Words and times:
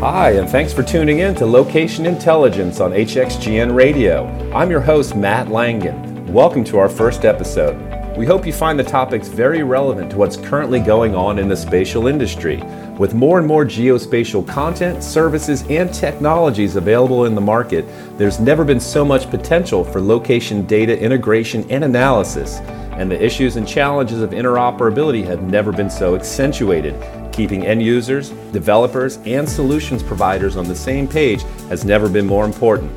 Hi, 0.00 0.32
and 0.32 0.46
thanks 0.46 0.74
for 0.74 0.82
tuning 0.82 1.20
in 1.20 1.34
to 1.36 1.46
Location 1.46 2.04
Intelligence 2.04 2.80
on 2.80 2.90
HXGN 2.90 3.74
Radio. 3.74 4.26
I'm 4.54 4.70
your 4.70 4.82
host, 4.82 5.16
Matt 5.16 5.48
Langen. 5.48 6.26
Welcome 6.30 6.64
to 6.64 6.76
our 6.76 6.90
first 6.90 7.24
episode. 7.24 7.74
We 8.14 8.26
hope 8.26 8.44
you 8.44 8.52
find 8.52 8.78
the 8.78 8.84
topics 8.84 9.28
very 9.28 9.62
relevant 9.62 10.10
to 10.10 10.18
what's 10.18 10.36
currently 10.36 10.80
going 10.80 11.14
on 11.14 11.38
in 11.38 11.48
the 11.48 11.56
spatial 11.56 12.08
industry. 12.08 12.62
With 12.98 13.14
more 13.14 13.38
and 13.38 13.48
more 13.48 13.64
geospatial 13.64 14.46
content, 14.46 15.02
services, 15.02 15.64
and 15.70 15.92
technologies 15.92 16.76
available 16.76 17.24
in 17.24 17.34
the 17.34 17.40
market, 17.40 17.86
there's 18.18 18.38
never 18.38 18.66
been 18.66 18.80
so 18.80 19.02
much 19.02 19.30
potential 19.30 19.82
for 19.82 20.02
location 20.02 20.66
data 20.66 21.00
integration 21.00 21.64
and 21.70 21.84
analysis. 21.84 22.58
And 22.98 23.10
the 23.10 23.22
issues 23.24 23.56
and 23.56 23.66
challenges 23.66 24.20
of 24.20 24.30
interoperability 24.30 25.24
have 25.24 25.42
never 25.42 25.72
been 25.72 25.88
so 25.88 26.16
accentuated. 26.16 26.94
Keeping 27.36 27.66
end 27.66 27.82
users, 27.82 28.30
developers, 28.50 29.18
and 29.26 29.46
solutions 29.46 30.02
providers 30.02 30.56
on 30.56 30.66
the 30.66 30.74
same 30.74 31.06
page 31.06 31.42
has 31.68 31.84
never 31.84 32.08
been 32.08 32.24
more 32.24 32.46
important. 32.46 32.90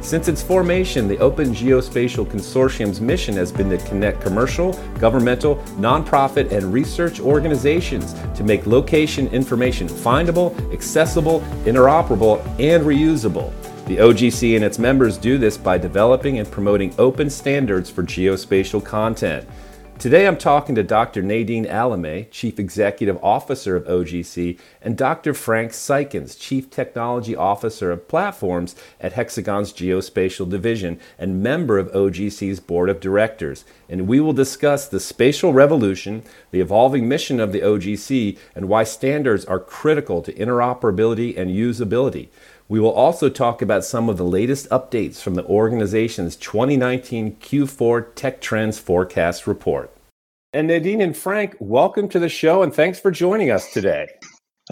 Since 0.00 0.26
its 0.26 0.42
formation, 0.42 1.06
the 1.06 1.16
Open 1.18 1.54
Geospatial 1.54 2.26
Consortium's 2.26 3.00
mission 3.00 3.36
has 3.36 3.52
been 3.52 3.70
to 3.70 3.78
connect 3.78 4.20
commercial, 4.20 4.72
governmental, 4.98 5.58
nonprofit, 5.78 6.50
and 6.50 6.72
research 6.72 7.20
organizations 7.20 8.16
to 8.34 8.42
make 8.42 8.66
location 8.66 9.28
information 9.28 9.86
findable, 9.86 10.52
accessible, 10.72 11.40
interoperable, 11.64 12.44
and 12.58 12.84
reusable. 12.84 13.52
The 13.86 13.98
OGC 13.98 14.56
and 14.56 14.64
its 14.64 14.80
members 14.80 15.16
do 15.16 15.38
this 15.38 15.56
by 15.56 15.78
developing 15.78 16.40
and 16.40 16.50
promoting 16.50 16.92
open 16.98 17.30
standards 17.30 17.90
for 17.90 18.02
geospatial 18.02 18.84
content. 18.84 19.48
Today 19.98 20.26
I'm 20.26 20.36
talking 20.36 20.74
to 20.74 20.82
Dr. 20.82 21.22
Nadine 21.22 21.64
Alameh, 21.64 22.30
Chief 22.30 22.58
Executive 22.58 23.16
Officer 23.24 23.74
of 23.74 23.84
OGC, 23.84 24.58
and 24.82 24.98
Dr. 24.98 25.32
Frank 25.32 25.72
Suykens, 25.72 26.38
Chief 26.38 26.68
Technology 26.68 27.34
Officer 27.34 27.90
of 27.90 28.06
Platforms 28.06 28.76
at 29.00 29.14
Hexagon's 29.14 29.72
Geospatial 29.72 30.50
Division 30.50 31.00
and 31.18 31.42
member 31.42 31.78
of 31.78 31.90
OGC's 31.92 32.60
Board 32.60 32.90
of 32.90 33.00
Directors. 33.00 33.64
And 33.88 34.06
we 34.06 34.20
will 34.20 34.34
discuss 34.34 34.86
the 34.86 35.00
spatial 35.00 35.54
revolution, 35.54 36.22
the 36.50 36.60
evolving 36.60 37.08
mission 37.08 37.40
of 37.40 37.52
the 37.52 37.60
OGC, 37.60 38.36
and 38.54 38.68
why 38.68 38.84
standards 38.84 39.46
are 39.46 39.60
critical 39.60 40.20
to 40.22 40.34
interoperability 40.34 41.38
and 41.38 41.50
usability. 41.50 42.28
We 42.66 42.80
will 42.80 42.92
also 42.92 43.28
talk 43.28 43.60
about 43.60 43.84
some 43.84 44.08
of 44.08 44.16
the 44.16 44.24
latest 44.24 44.70
updates 44.70 45.20
from 45.20 45.34
the 45.34 45.44
organization's 45.44 46.34
2019 46.36 47.36
Q4 47.36 48.14
Tech 48.14 48.40
Trends 48.40 48.78
Forecast 48.78 49.46
Report. 49.46 49.94
And 50.54 50.68
Nadine 50.68 51.02
and 51.02 51.14
Frank, 51.14 51.56
welcome 51.58 52.08
to 52.08 52.18
the 52.18 52.30
show 52.30 52.62
and 52.62 52.72
thanks 52.72 52.98
for 52.98 53.10
joining 53.10 53.50
us 53.50 53.70
today. 53.72 54.08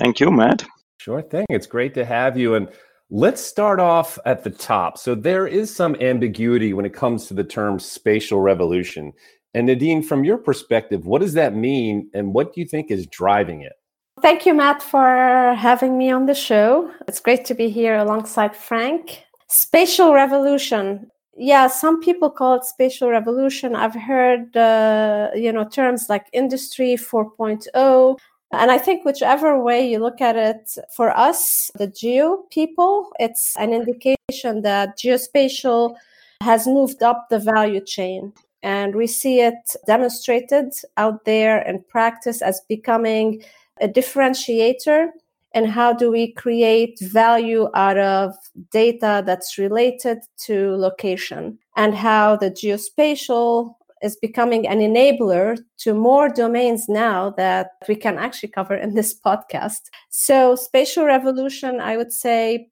Thank 0.01 0.21
you, 0.21 0.31
Matt. 0.31 0.65
Sure 1.01 1.21
thing. 1.21 1.45
It's 1.51 1.67
great 1.67 1.93
to 1.95 2.07
have 2.07 2.39
you. 2.39 2.55
And 2.55 2.69
let's 3.11 3.43
start 3.43 3.79
off 3.79 4.19
at 4.25 4.43
the 4.43 4.51
top. 4.51 4.97
So, 4.97 5.15
there 5.15 5.47
is 5.47 5.75
some 5.75 5.95
ambiguity 5.97 6.73
when 6.73 6.87
it 6.87 6.95
comes 6.95 7.27
to 7.27 7.35
the 7.35 7.45
term 7.45 7.79
spatial 7.79 8.41
revolution. 8.41 9.13
And 9.53 9.67
Nadine, 9.67 10.03
from 10.03 10.25
your 10.25 10.39
perspective, 10.39 11.05
what 11.05 11.21
does 11.21 11.35
that 11.35 11.55
mean 11.55 12.09
and 12.15 12.33
what 12.33 12.55
do 12.55 12.61
you 12.63 12.67
think 12.67 12.91
is 12.91 13.07
driving 13.07 13.61
it? 13.61 13.75
Thank 14.23 14.47
you, 14.47 14.55
Matt, 14.55 14.85
for 14.85 15.53
having 15.59 15.99
me 15.99 16.13
on 16.13 16.27
the 16.27 16.35
show. 16.35 16.93
It's 17.09 17.19
great 17.19 17.45
to 17.47 17.55
be 17.55 17.69
here 17.69 17.97
alongside 17.97 18.55
Frank. 18.55 19.25
Spatial 19.49 20.15
revolution. 20.15 21.11
Yeah, 21.37 21.67
some 21.67 22.01
people 22.01 22.31
call 22.31 22.55
it 22.55 22.65
spatial 22.65 23.11
revolution. 23.11 23.75
I've 23.75 23.97
heard, 23.97 24.57
uh, 24.57 25.31
you 25.35 25.53
know, 25.53 25.65
terms 25.69 26.09
like 26.09 26.27
industry 26.33 26.95
4.0. 26.95 28.17
And 28.53 28.71
I 28.71 28.79
think 28.79 29.05
whichever 29.05 29.61
way 29.61 29.91
you 29.91 29.99
look 29.99 30.21
at 30.21 30.37
it, 30.37 30.71
for 30.95 31.11
us, 31.11 31.73
the 31.75 31.89
geo 31.89 32.45
people, 32.53 33.11
it's 33.19 33.57
an 33.57 33.73
indication 33.73 34.63
that 34.63 34.97
geospatial 34.97 35.97
has 36.43 36.69
moved 36.69 37.03
up 37.03 37.27
the 37.29 37.41
value 37.41 37.81
chain. 37.85 38.33
And 38.63 38.95
we 38.95 39.09
see 39.09 39.41
it 39.41 39.75
demonstrated 39.89 40.73
out 40.97 41.25
there 41.25 41.63
in 41.63 41.83
practice 41.83 42.41
as 42.41 42.61
becoming 42.69 43.43
a 43.81 43.89
differentiator 43.89 45.09
and 45.55 45.67
how 45.67 45.93
do 45.93 46.11
we 46.11 46.33
create 46.33 46.99
value 47.01 47.69
out 47.75 47.99
of 47.99 48.35
data 48.71 49.23
that's 49.25 49.59
related 49.59 50.19
to 50.39 50.77
location 50.77 51.59
and 51.77 51.95
how 51.95 52.37
the 52.37 52.51
geospatial 52.51 53.75
is 54.03 54.17
becoming 54.17 54.67
an 54.67 54.81
enabler 54.81 55.59
to 55.79 55.95
more 55.95 56.29
domains 56.29 56.89
now 56.89 57.31
that 57.31 57.71
we 57.89 57.95
can 57.95 58.19
actually 58.19 58.49
cover 58.49 58.75
in 58.75 58.95
this 58.95 59.19
podcast. 59.19 59.81
So, 60.11 60.57
spatial 60.57 61.05
revolution, 61.05 61.81
I 61.81 61.97
would 61.97 62.13
say, 62.13 62.69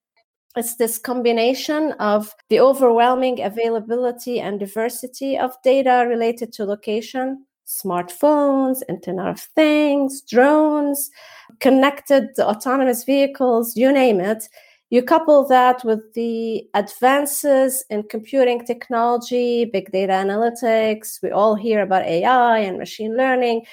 it's 0.57 0.75
this 0.75 0.99
combination 0.99 1.93
of 2.01 2.35
the 2.49 2.59
overwhelming 2.59 3.41
availability 3.41 4.41
and 4.41 4.59
diversity 4.59 5.39
of 5.39 5.53
data 5.63 6.05
related 6.09 6.53
to 6.55 6.65
location 6.65 7.47
smartphones, 7.71 8.81
Internet 8.89 9.29
of 9.29 9.41
Things, 9.41 10.23
drones, 10.23 11.11
connected 11.61 12.29
autonomous 12.39 13.05
vehicles, 13.05 13.77
you 13.77 13.93
name 13.93 14.21
it. 14.21 14.49
You 14.91 15.03
couple 15.03 15.47
that 15.47 15.85
with 15.85 16.15
the 16.15 16.65
advances 16.75 17.85
in 17.91 18.03
computing 18.03 18.67
technology, 18.67 19.65
big 19.67 19.93
data 19.93 20.13
analytics. 20.13 21.23
We 21.23 21.31
all 21.31 21.55
hear 21.55 21.81
about 21.81 22.07
AI 22.07 22.59
and 22.59 22.77
machine 22.77 23.17
learning. 23.17 23.67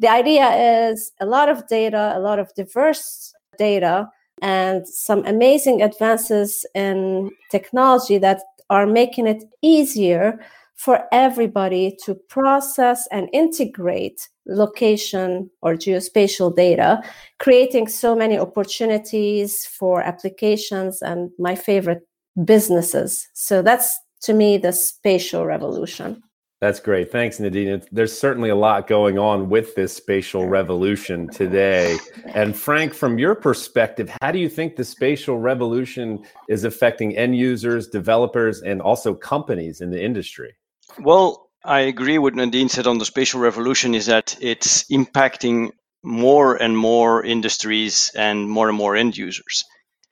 The 0.00 0.08
idea 0.08 0.90
is 0.90 1.12
a 1.20 1.26
lot 1.26 1.48
of 1.48 1.68
data, 1.68 2.12
a 2.16 2.18
lot 2.18 2.40
of 2.40 2.52
diverse 2.54 3.32
data, 3.56 4.08
and 4.42 4.86
some 4.88 5.24
amazing 5.26 5.80
advances 5.80 6.66
in 6.74 7.30
technology 7.52 8.18
that 8.18 8.42
are 8.68 8.86
making 8.86 9.28
it 9.28 9.44
easier 9.62 10.40
for 10.76 11.04
everybody 11.12 11.96
to 12.04 12.14
process 12.28 13.06
and 13.10 13.28
integrate 13.32 14.28
location 14.46 15.50
or 15.62 15.74
geospatial 15.74 16.54
data, 16.54 17.02
creating 17.38 17.88
so 17.88 18.14
many 18.14 18.38
opportunities 18.38 19.64
for 19.66 20.02
applications 20.02 21.00
and 21.00 21.30
my 21.38 21.54
favorite 21.54 22.06
businesses. 22.44 23.28
So 23.32 23.62
that's 23.62 23.98
to 24.22 24.34
me 24.34 24.58
the 24.58 24.72
spatial 24.72 25.46
revolution. 25.46 26.22
That's 26.60 26.80
great. 26.80 27.12
Thanks, 27.12 27.38
Nadine. 27.38 27.82
There's 27.92 28.16
certainly 28.16 28.48
a 28.48 28.56
lot 28.56 28.86
going 28.86 29.18
on 29.18 29.50
with 29.50 29.74
this 29.74 29.94
spatial 29.94 30.46
revolution 30.46 31.28
today. 31.28 31.98
And 32.26 32.56
Frank, 32.56 32.94
from 32.94 33.18
your 33.18 33.34
perspective, 33.34 34.10
how 34.22 34.32
do 34.32 34.38
you 34.38 34.48
think 34.48 34.76
the 34.76 34.84
spatial 34.84 35.38
revolution 35.38 36.24
is 36.48 36.64
affecting 36.64 37.14
end 37.18 37.36
users, 37.36 37.88
developers, 37.88 38.62
and 38.62 38.80
also 38.80 39.12
companies 39.12 39.82
in 39.82 39.90
the 39.90 40.02
industry? 40.02 40.54
Well, 40.98 41.48
I 41.64 41.80
agree 41.80 42.18
with 42.18 42.34
Nadine 42.34 42.68
said 42.68 42.86
on 42.86 42.98
the 42.98 43.04
spatial 43.04 43.40
revolution 43.40 43.94
is 43.94 44.06
that 44.06 44.36
it's 44.40 44.84
impacting 44.90 45.70
more 46.02 46.56
and 46.56 46.76
more 46.76 47.24
industries 47.24 48.10
and 48.14 48.48
more 48.48 48.68
and 48.68 48.76
more 48.76 48.94
end 48.96 49.16
users. 49.16 49.64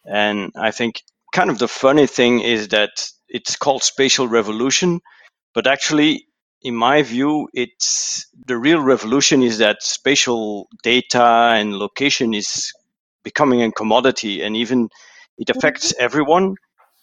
And 0.04 0.52
I 0.56 0.70
think 0.70 1.02
kind 1.34 1.50
of 1.50 1.58
the 1.58 1.68
funny 1.68 2.06
thing 2.06 2.40
is 2.40 2.68
that 2.68 2.90
it's 3.28 3.56
called 3.56 3.82
spatial 3.82 4.28
revolution, 4.28 5.00
but 5.54 5.66
actually 5.66 6.26
in 6.62 6.74
my 6.74 7.02
view 7.02 7.48
it's 7.52 8.26
the 8.46 8.56
real 8.56 8.80
revolution 8.80 9.42
is 9.42 9.58
that 9.58 9.82
spatial 9.82 10.68
data 10.82 11.22
and 11.56 11.76
location 11.76 12.34
is 12.34 12.72
becoming 13.24 13.62
a 13.62 13.72
commodity 13.72 14.42
and 14.42 14.56
even 14.56 14.88
it 15.38 15.50
affects 15.50 15.92
mm-hmm. 15.92 16.04
everyone 16.04 16.54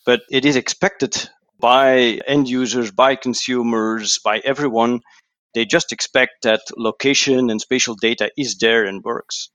but 0.05 0.21
it 0.31 0.45
is 0.45 0.55
expected 0.55 1.29
by 1.59 2.19
end 2.27 2.49
users, 2.49 2.91
by 2.91 3.15
consumers, 3.15 4.19
by 4.23 4.39
everyone. 4.39 5.01
They 5.53 5.65
just 5.65 5.91
expect 5.91 6.43
that 6.43 6.61
location 6.77 7.49
and 7.49 7.59
spatial 7.59 7.95
data 7.95 8.31
is 8.37 8.57
there 8.57 8.85
and 8.85 9.03
works. 9.03 9.49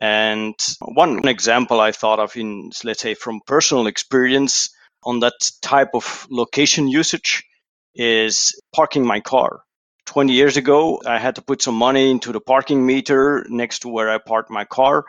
And 0.00 0.54
one 0.80 1.26
example 1.26 1.80
I 1.80 1.92
thought 1.92 2.18
of 2.20 2.36
in, 2.36 2.70
let's 2.84 3.00
say, 3.00 3.14
from 3.14 3.40
personal 3.46 3.86
experience 3.86 4.68
on 5.04 5.20
that 5.20 5.50
type 5.62 5.90
of 5.94 6.26
location 6.30 6.88
usage 6.88 7.44
is 7.94 8.60
parking 8.74 9.06
my 9.06 9.20
car. 9.20 9.62
20 10.06 10.32
years 10.32 10.56
ago, 10.56 11.00
I 11.06 11.18
had 11.18 11.36
to 11.36 11.42
put 11.42 11.62
some 11.62 11.76
money 11.76 12.10
into 12.10 12.32
the 12.32 12.40
parking 12.40 12.84
meter 12.84 13.46
next 13.48 13.80
to 13.80 13.88
where 13.88 14.10
I 14.10 14.18
parked 14.18 14.50
my 14.50 14.64
car, 14.64 15.04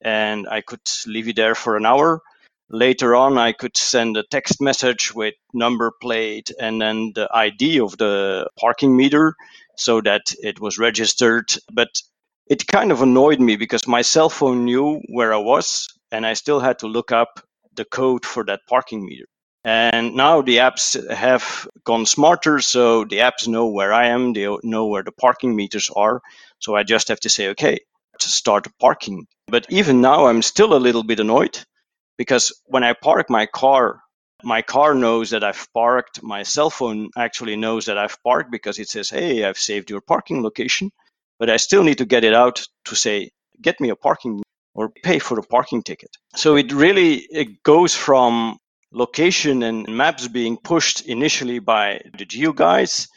and 0.00 0.46
I 0.48 0.60
could 0.60 0.80
leave 1.06 1.28
it 1.28 1.36
there 1.36 1.56
for 1.56 1.76
an 1.76 1.84
hour 1.84 2.22
later 2.68 3.14
on 3.14 3.38
i 3.38 3.52
could 3.52 3.76
send 3.76 4.16
a 4.16 4.24
text 4.24 4.60
message 4.60 5.14
with 5.14 5.34
number 5.54 5.92
plate 6.02 6.50
and 6.60 6.80
then 6.80 7.12
the 7.14 7.28
id 7.32 7.78
of 7.80 7.96
the 7.98 8.48
parking 8.58 8.96
meter 8.96 9.36
so 9.76 10.00
that 10.00 10.34
it 10.42 10.60
was 10.60 10.78
registered. 10.78 11.54
But 11.72 12.02
it 12.46 12.66
kind 12.66 12.90
of 12.92 13.02
annoyed 13.02 13.40
me 13.40 13.56
because 13.56 13.86
my 13.86 14.02
cell 14.02 14.28
phone 14.28 14.64
knew 14.64 15.00
where 15.08 15.32
i 15.32 15.38
was 15.38 15.88
and 16.10 16.26
i 16.26 16.34
still 16.34 16.60
had 16.60 16.78
to 16.80 16.86
look 16.86 17.12
up 17.12 17.40
the 17.74 17.84
code 17.84 18.24
for 18.24 18.44
that 18.44 18.60
parking 18.68 19.04
meter. 19.04 19.26
And 19.64 20.14
now 20.14 20.42
the 20.42 20.58
apps 20.58 20.94
have 21.10 21.68
gone 21.84 22.06
smarter 22.06 22.60
so 22.60 23.04
the 23.04 23.18
apps 23.18 23.48
know 23.48 23.66
where 23.66 23.92
i 23.92 24.06
am 24.06 24.32
they 24.32 24.48
know 24.62 24.86
where 24.86 25.02
the 25.02 25.12
parking 25.12 25.54
meters 25.54 25.90
are. 25.94 26.20
So 26.58 26.74
i 26.74 26.82
just 26.82 27.08
have 27.08 27.20
to 27.20 27.28
say 27.28 27.48
okay 27.48 27.78
to 28.18 28.28
start 28.28 28.66
parking. 28.80 29.26
But 29.48 29.66
even 29.68 30.00
now 30.00 30.26
i'm 30.26 30.42
still 30.42 30.74
a 30.74 30.84
little 30.86 31.02
bit 31.02 31.20
annoyed 31.20 31.58
because 32.16 32.52
when 32.66 32.84
I 32.84 32.92
park 32.92 33.30
my 33.30 33.46
car, 33.46 34.00
my 34.42 34.62
car 34.62 34.94
knows 34.94 35.30
that 35.30 35.42
I've 35.44 35.66
parked. 35.72 36.22
My 36.22 36.42
cell 36.42 36.70
phone 36.70 37.10
actually 37.16 37.56
knows 37.56 37.86
that 37.86 37.98
I've 37.98 38.22
parked 38.22 38.50
because 38.50 38.78
it 38.78 38.88
says, 38.88 39.08
"Hey, 39.10 39.44
I've 39.44 39.58
saved 39.58 39.90
your 39.90 40.00
parking 40.00 40.42
location." 40.42 40.90
But 41.38 41.50
I 41.50 41.56
still 41.58 41.82
need 41.82 41.98
to 41.98 42.06
get 42.06 42.24
it 42.24 42.34
out 42.34 42.66
to 42.86 42.94
say, 42.96 43.30
"Get 43.60 43.80
me 43.80 43.90
a 43.90 43.96
parking 43.96 44.42
or 44.74 44.90
pay 45.02 45.18
for 45.18 45.38
a 45.38 45.42
parking 45.42 45.82
ticket." 45.82 46.10
So 46.34 46.56
it 46.56 46.72
really 46.72 47.26
it 47.30 47.62
goes 47.62 47.94
from 47.94 48.58
location 48.92 49.62
and 49.62 49.88
maps 49.88 50.28
being 50.28 50.56
pushed 50.56 51.06
initially 51.06 51.58
by 51.58 52.00
the 52.18 52.24
geo 52.24 52.52
guys. 52.52 53.08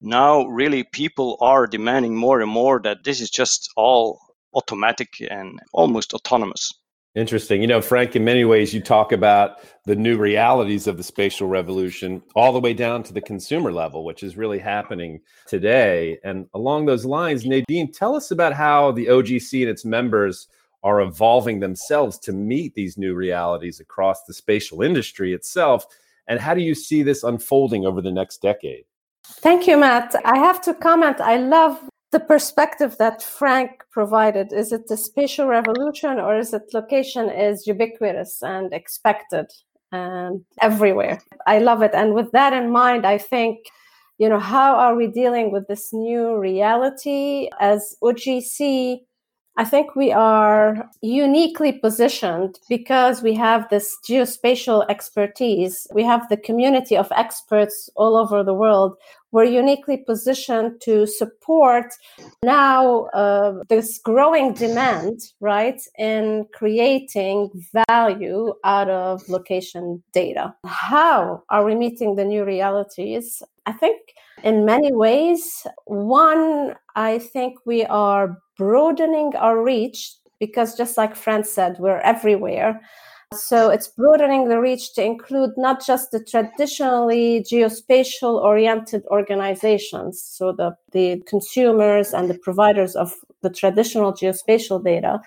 Now, 0.00 0.44
really, 0.46 0.84
people 0.84 1.38
are 1.40 1.66
demanding 1.66 2.16
more 2.16 2.40
and 2.40 2.50
more 2.50 2.80
that 2.82 3.04
this 3.04 3.20
is 3.20 3.30
just 3.30 3.68
all 3.76 4.20
automatic 4.54 5.08
and 5.30 5.60
almost 5.72 6.14
autonomous. 6.14 6.72
Interesting. 7.14 7.60
You 7.60 7.66
know, 7.66 7.80
Frank, 7.80 8.14
in 8.14 8.24
many 8.24 8.44
ways, 8.44 8.72
you 8.72 8.80
talk 8.80 9.12
about 9.12 9.56
the 9.86 9.96
new 9.96 10.16
realities 10.18 10.86
of 10.86 10.96
the 10.96 11.02
spatial 11.02 11.48
revolution 11.48 12.22
all 12.36 12.52
the 12.52 12.60
way 12.60 12.74
down 12.74 13.02
to 13.04 13.12
the 13.12 13.20
consumer 13.20 13.72
level, 13.72 14.04
which 14.04 14.22
is 14.22 14.36
really 14.36 14.58
happening 14.58 15.20
today. 15.46 16.18
And 16.22 16.46
along 16.54 16.86
those 16.86 17.04
lines, 17.04 17.44
Nadine, 17.44 17.90
tell 17.90 18.14
us 18.14 18.30
about 18.30 18.52
how 18.52 18.92
the 18.92 19.06
OGC 19.06 19.62
and 19.62 19.70
its 19.70 19.84
members 19.84 20.48
are 20.84 21.00
evolving 21.00 21.60
themselves 21.60 22.18
to 22.20 22.32
meet 22.32 22.74
these 22.74 22.96
new 22.96 23.14
realities 23.14 23.80
across 23.80 24.24
the 24.24 24.34
spatial 24.34 24.82
industry 24.82 25.32
itself. 25.32 25.86
And 26.28 26.38
how 26.38 26.54
do 26.54 26.60
you 26.60 26.74
see 26.74 27.02
this 27.02 27.24
unfolding 27.24 27.84
over 27.84 28.00
the 28.00 28.12
next 28.12 28.42
decade? 28.42 28.84
Thank 29.24 29.66
you, 29.66 29.76
Matt. 29.76 30.14
I 30.24 30.38
have 30.38 30.60
to 30.62 30.74
comment. 30.74 31.20
I 31.20 31.36
love 31.38 31.80
the 32.10 32.20
perspective 32.20 32.96
that 32.98 33.22
Frank 33.22 33.84
provided. 33.90 34.52
Is 34.52 34.72
it 34.72 34.86
the 34.88 34.96
spatial 34.96 35.46
revolution 35.46 36.18
or 36.18 36.38
is 36.38 36.54
it 36.54 36.72
location 36.72 37.28
is 37.28 37.66
ubiquitous 37.66 38.42
and 38.42 38.72
expected 38.72 39.46
and 39.92 40.44
everywhere? 40.60 41.20
I 41.46 41.58
love 41.58 41.82
it. 41.82 41.92
And 41.94 42.14
with 42.14 42.32
that 42.32 42.52
in 42.52 42.70
mind, 42.70 43.06
I 43.06 43.18
think, 43.18 43.58
you 44.18 44.28
know, 44.28 44.38
how 44.38 44.74
are 44.74 44.94
we 44.94 45.06
dealing 45.06 45.52
with 45.52 45.68
this 45.68 45.92
new 45.92 46.38
reality 46.38 47.50
as 47.60 47.94
OGC? 48.02 49.00
I 49.58 49.64
think 49.64 49.96
we 49.96 50.12
are 50.12 50.88
uniquely 51.02 51.72
positioned 51.72 52.60
because 52.68 53.22
we 53.24 53.34
have 53.34 53.68
this 53.68 53.92
geospatial 54.08 54.86
expertise. 54.88 55.84
We 55.92 56.04
have 56.04 56.28
the 56.28 56.36
community 56.36 56.96
of 56.96 57.10
experts 57.16 57.90
all 57.96 58.16
over 58.16 58.44
the 58.44 58.54
world. 58.54 58.96
We're 59.32 59.46
uniquely 59.62 59.96
positioned 59.96 60.80
to 60.82 61.06
support 61.06 61.86
now 62.44 63.06
uh, 63.06 63.64
this 63.68 63.98
growing 63.98 64.54
demand, 64.54 65.22
right, 65.40 65.80
in 65.98 66.46
creating 66.54 67.50
value 67.88 68.54
out 68.62 68.88
of 68.88 69.28
location 69.28 70.04
data. 70.12 70.54
How 70.64 71.42
are 71.50 71.64
we 71.64 71.74
meeting 71.74 72.14
the 72.14 72.24
new 72.24 72.44
realities? 72.44 73.42
I 73.66 73.72
think 73.72 73.98
in 74.42 74.64
many 74.64 74.92
ways. 74.92 75.66
One, 75.86 76.74
I 76.96 77.18
think 77.18 77.58
we 77.64 77.84
are 77.86 78.38
broadening 78.56 79.34
our 79.36 79.62
reach 79.62 80.14
because, 80.40 80.76
just 80.76 80.96
like 80.96 81.16
Frank 81.16 81.46
said, 81.46 81.76
we're 81.78 82.00
everywhere. 82.00 82.80
So 83.34 83.68
it's 83.68 83.88
broadening 83.88 84.48
the 84.48 84.58
reach 84.58 84.94
to 84.94 85.04
include 85.04 85.50
not 85.58 85.84
just 85.84 86.12
the 86.12 86.24
traditionally 86.24 87.40
geospatial 87.40 88.42
oriented 88.42 89.04
organizations, 89.06 90.22
so 90.22 90.52
the, 90.52 90.74
the 90.92 91.22
consumers 91.26 92.14
and 92.14 92.30
the 92.30 92.38
providers 92.38 92.96
of 92.96 93.12
the 93.42 93.50
traditional 93.50 94.14
geospatial 94.14 94.82
data, 94.82 95.20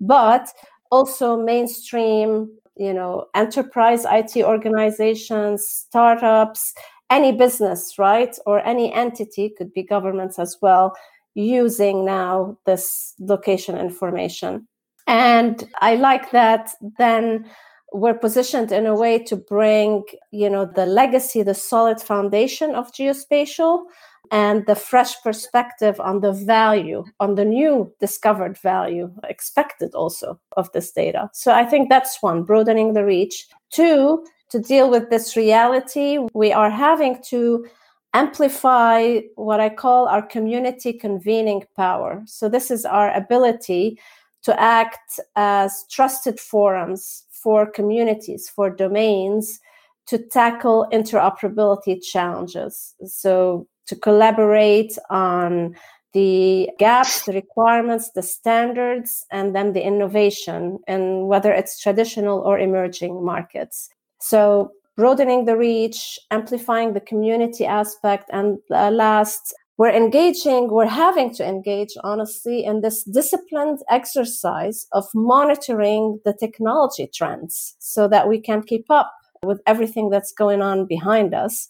but 0.00 0.48
also 0.90 1.42
mainstream, 1.42 2.50
you 2.76 2.92
know, 2.92 3.24
enterprise 3.34 4.04
IT 4.04 4.36
organizations, 4.44 5.66
startups, 5.66 6.74
any 7.10 7.32
business, 7.32 7.98
right? 7.98 8.36
Or 8.46 8.64
any 8.66 8.92
entity, 8.92 9.50
could 9.56 9.72
be 9.72 9.82
governments 9.82 10.38
as 10.38 10.56
well, 10.60 10.94
using 11.34 12.04
now 12.04 12.56
this 12.66 13.14
location 13.20 13.76
information. 13.76 14.66
And 15.06 15.62
I 15.80 15.94
like 15.96 16.30
that 16.32 16.70
then 16.98 17.46
we're 17.92 18.14
positioned 18.14 18.72
in 18.72 18.86
a 18.86 18.94
way 18.94 19.18
to 19.18 19.36
bring, 19.36 20.04
you 20.32 20.50
know, 20.50 20.66
the 20.66 20.86
legacy, 20.86 21.42
the 21.42 21.54
solid 21.54 22.00
foundation 22.00 22.74
of 22.74 22.92
geospatial 22.92 23.84
and 24.32 24.66
the 24.66 24.74
fresh 24.74 25.14
perspective 25.22 26.00
on 26.00 26.20
the 26.20 26.32
value, 26.32 27.04
on 27.20 27.36
the 27.36 27.44
new 27.44 27.92
discovered 28.00 28.58
value 28.58 29.10
expected 29.28 29.94
also 29.94 30.38
of 30.56 30.70
this 30.72 30.90
data. 30.90 31.30
So 31.32 31.52
I 31.52 31.64
think 31.64 31.88
that's 31.88 32.20
one, 32.20 32.42
broadening 32.42 32.92
the 32.92 33.04
reach. 33.04 33.46
Two, 33.70 34.24
to 34.56 34.62
deal 34.62 34.90
with 34.90 35.10
this 35.10 35.36
reality, 35.36 36.18
we 36.32 36.50
are 36.50 36.70
having 36.70 37.22
to 37.28 37.66
amplify 38.14 39.20
what 39.34 39.60
I 39.60 39.68
call 39.68 40.08
our 40.08 40.22
community 40.22 40.94
convening 40.94 41.64
power. 41.76 42.22
So, 42.26 42.48
this 42.48 42.70
is 42.70 42.86
our 42.86 43.14
ability 43.14 43.98
to 44.44 44.58
act 44.58 45.20
as 45.34 45.84
trusted 45.90 46.40
forums 46.40 47.24
for 47.30 47.70
communities, 47.70 48.48
for 48.48 48.70
domains 48.70 49.60
to 50.06 50.16
tackle 50.18 50.88
interoperability 50.90 52.02
challenges. 52.02 52.94
So, 53.04 53.66
to 53.88 53.96
collaborate 53.96 54.96
on 55.10 55.76
the 56.14 56.70
gaps, 56.78 57.26
the 57.26 57.34
requirements, 57.34 58.12
the 58.12 58.22
standards, 58.22 59.26
and 59.30 59.54
then 59.54 59.74
the 59.74 59.82
innovation, 59.82 60.78
and 60.86 61.28
whether 61.28 61.52
it's 61.52 61.78
traditional 61.78 62.38
or 62.38 62.58
emerging 62.58 63.22
markets. 63.22 63.90
So 64.28 64.72
broadening 64.96 65.44
the 65.44 65.56
reach, 65.56 66.18
amplifying 66.32 66.94
the 66.94 67.00
community 67.00 67.64
aspect, 67.64 68.28
and 68.32 68.58
uh, 68.72 68.90
last, 68.90 69.54
we're 69.78 69.90
engaging, 69.90 70.68
we're 70.68 70.86
having 70.86 71.32
to 71.34 71.46
engage, 71.46 71.90
honestly, 72.02 72.64
in 72.64 72.80
this 72.80 73.04
disciplined 73.04 73.78
exercise 73.88 74.86
of 74.92 75.04
monitoring 75.14 76.18
the 76.24 76.34
technology 76.40 77.08
trends 77.14 77.76
so 77.78 78.08
that 78.08 78.26
we 78.26 78.40
can 78.40 78.62
keep 78.62 78.86
up 78.90 79.12
with 79.44 79.60
everything 79.64 80.10
that's 80.10 80.32
going 80.32 80.60
on 80.60 80.86
behind 80.86 81.32
us. 81.32 81.68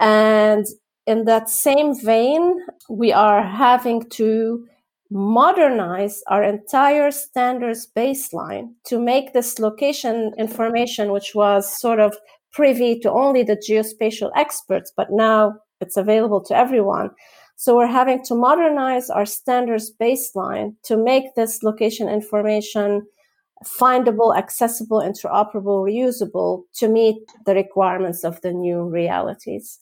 And 0.00 0.66
in 1.06 1.24
that 1.24 1.50
same 1.50 1.98
vein, 1.98 2.56
we 2.88 3.12
are 3.12 3.42
having 3.42 4.08
to 4.10 4.64
modernize 5.10 6.22
our 6.28 6.42
entire 6.42 7.10
standards 7.10 7.88
baseline 7.96 8.72
to 8.84 8.98
make 8.98 9.32
this 9.32 9.58
location 9.58 10.32
information, 10.38 11.10
which 11.10 11.34
was 11.34 11.80
sort 11.80 11.98
of 12.00 12.16
privy 12.52 12.98
to 13.00 13.10
only 13.10 13.42
the 13.42 13.56
geospatial 13.56 14.30
experts, 14.36 14.92
but 14.96 15.08
now 15.10 15.54
it's 15.80 15.96
available 15.96 16.40
to 16.42 16.56
everyone. 16.56 17.10
So 17.56 17.76
we're 17.76 17.86
having 17.86 18.24
to 18.24 18.34
modernize 18.34 19.10
our 19.10 19.26
standards 19.26 19.92
baseline 20.00 20.74
to 20.84 20.96
make 20.96 21.34
this 21.34 21.62
location 21.62 22.08
information 22.08 23.06
findable, 23.64 24.36
accessible, 24.36 25.00
interoperable, 25.00 25.84
reusable 25.84 26.62
to 26.74 26.88
meet 26.88 27.16
the 27.44 27.54
requirements 27.54 28.24
of 28.24 28.40
the 28.40 28.52
new 28.52 28.84
realities. 28.84 29.78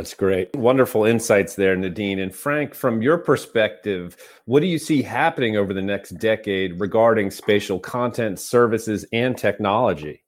That's 0.00 0.14
great. 0.14 0.56
Wonderful 0.56 1.04
insights 1.04 1.56
there, 1.56 1.76
Nadine. 1.76 2.20
And 2.20 2.34
Frank, 2.34 2.74
from 2.74 3.02
your 3.02 3.18
perspective, 3.18 4.16
what 4.46 4.60
do 4.60 4.66
you 4.66 4.78
see 4.78 5.02
happening 5.02 5.58
over 5.58 5.74
the 5.74 5.82
next 5.82 6.12
decade 6.12 6.80
regarding 6.80 7.30
spatial 7.30 7.78
content, 7.78 8.40
services, 8.40 9.04
and 9.12 9.36
technology? 9.36 10.22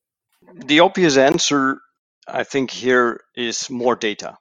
The 0.66 0.80
obvious 0.80 1.16
answer, 1.16 1.78
I 2.28 2.44
think, 2.44 2.70
here 2.70 3.22
is 3.34 3.70
more 3.70 3.96
data. 3.96 4.36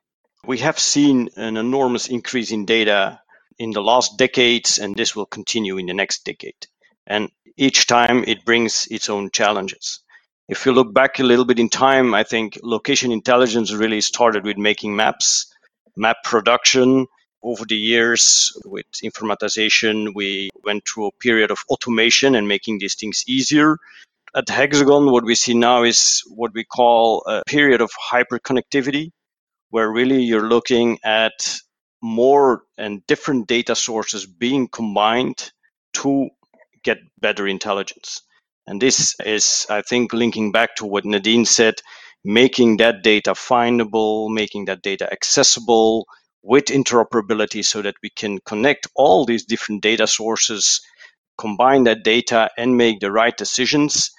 We 0.45 0.57
have 0.57 0.77
seen 0.77 1.29
an 1.37 1.55
enormous 1.55 2.09
increase 2.09 2.51
in 2.51 2.65
data 2.65 3.21
in 3.57 3.71
the 3.71 3.81
last 3.81 4.17
decades, 4.17 4.79
and 4.79 4.97
this 4.97 5.15
will 5.15 5.27
continue 5.27 5.77
in 5.77 5.85
the 5.85 5.93
next 5.93 6.25
decade. 6.25 6.67
And 7.07 7.31
each 7.55 7.87
time 7.87 8.25
it 8.27 8.43
brings 8.43 8.85
its 8.91 9.09
own 9.09 9.29
challenges 9.31 10.01
if 10.51 10.65
you 10.65 10.73
look 10.73 10.93
back 10.93 11.17
a 11.17 11.23
little 11.23 11.45
bit 11.45 11.59
in 11.59 11.69
time, 11.69 12.13
I 12.13 12.23
think 12.23 12.59
location 12.61 13.13
intelligence 13.13 13.71
really 13.71 14.01
started 14.01 14.43
with 14.43 14.57
making 14.57 14.97
maps, 14.97 15.49
map 15.95 16.17
production. 16.25 17.07
Over 17.41 17.63
the 17.65 17.77
years, 17.77 18.51
with 18.65 18.85
informatization, 19.01 20.13
we 20.13 20.49
went 20.65 20.83
through 20.85 21.07
a 21.07 21.11
period 21.23 21.51
of 21.51 21.59
automation 21.69 22.35
and 22.35 22.49
making 22.49 22.79
these 22.79 22.95
things 22.95 23.23
easier. 23.27 23.77
At 24.35 24.49
Hexagon, 24.49 25.09
what 25.09 25.23
we 25.23 25.35
see 25.35 25.53
now 25.53 25.83
is 25.83 26.21
what 26.27 26.53
we 26.53 26.65
call 26.65 27.23
a 27.25 27.43
period 27.47 27.79
of 27.79 27.89
hyperconnectivity, 28.11 29.11
where 29.69 29.89
really 29.89 30.21
you're 30.21 30.49
looking 30.49 30.99
at 31.01 31.59
more 32.01 32.63
and 32.77 33.07
different 33.07 33.47
data 33.47 33.73
sources 33.73 34.25
being 34.25 34.67
combined 34.67 35.51
to 35.93 36.29
get 36.83 36.97
better 37.21 37.47
intelligence. 37.47 38.21
And 38.67 38.81
this 38.81 39.15
is, 39.25 39.65
I 39.69 39.81
think, 39.81 40.13
linking 40.13 40.51
back 40.51 40.75
to 40.77 40.85
what 40.85 41.05
Nadine 41.05 41.45
said, 41.45 41.75
making 42.23 42.77
that 42.77 43.03
data 43.03 43.31
findable, 43.31 44.29
making 44.33 44.65
that 44.65 44.81
data 44.81 45.11
accessible 45.11 46.05
with 46.43 46.65
interoperability 46.65 47.65
so 47.65 47.81
that 47.81 47.95
we 48.03 48.09
can 48.11 48.39
connect 48.45 48.87
all 48.95 49.25
these 49.25 49.45
different 49.45 49.83
data 49.83 50.07
sources, 50.07 50.81
combine 51.37 51.85
that 51.85 52.03
data, 52.03 52.49
and 52.57 52.77
make 52.77 52.99
the 52.99 53.11
right 53.11 53.35
decisions. 53.37 54.11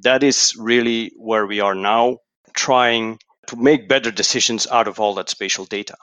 That 0.00 0.22
is 0.22 0.54
really 0.58 1.12
where 1.16 1.46
we 1.46 1.60
are 1.60 1.74
now, 1.74 2.18
trying 2.54 3.18
to 3.48 3.56
make 3.56 3.88
better 3.88 4.10
decisions 4.10 4.66
out 4.70 4.88
of 4.88 5.00
all 5.00 5.14
that 5.14 5.30
spatial 5.30 5.64
data. 5.66 5.96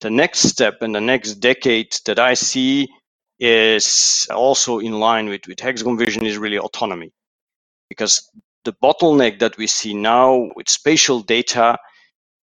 The 0.00 0.10
next 0.10 0.40
step 0.40 0.76
in 0.82 0.92
the 0.92 1.00
next 1.00 1.34
decade 1.36 1.96
that 2.06 2.18
I 2.18 2.34
see 2.34 2.88
is 3.38 4.26
also 4.30 4.78
in 4.78 4.98
line 5.00 5.28
with, 5.28 5.46
with 5.46 5.60
Hexagon 5.60 5.98
Vision 5.98 6.26
is 6.26 6.38
really 6.38 6.58
autonomy. 6.58 7.12
Because 7.88 8.30
the 8.64 8.72
bottleneck 8.72 9.40
that 9.40 9.56
we 9.58 9.66
see 9.66 9.94
now 9.94 10.48
with 10.56 10.68
spatial 10.68 11.20
data 11.20 11.76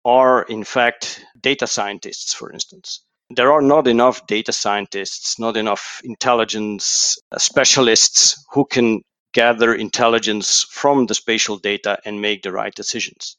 are 0.05 0.43
in 0.45 0.65
fact 0.65 1.25
data 1.41 1.67
scientists, 1.67 2.35
for 2.35 2.53
instance. 2.53 3.05
There 3.31 3.53
are 3.53 3.61
not 3.61 3.87
enough 3.87 4.27
data 4.27 4.53
scientists, 4.53 5.39
not 5.39 5.57
enough 5.57 6.01
intelligence 6.03 7.19
specialists 7.37 8.43
who 8.53 8.65
can 8.65 9.03
gather 9.35 9.75
intelligence 9.75 10.65
from 10.71 11.07
the 11.07 11.15
spatial 11.15 11.59
data 11.59 11.99
and 12.07 12.23
make 12.23 12.43
the 12.43 12.53
right 12.53 12.75
decisions. 12.75 13.37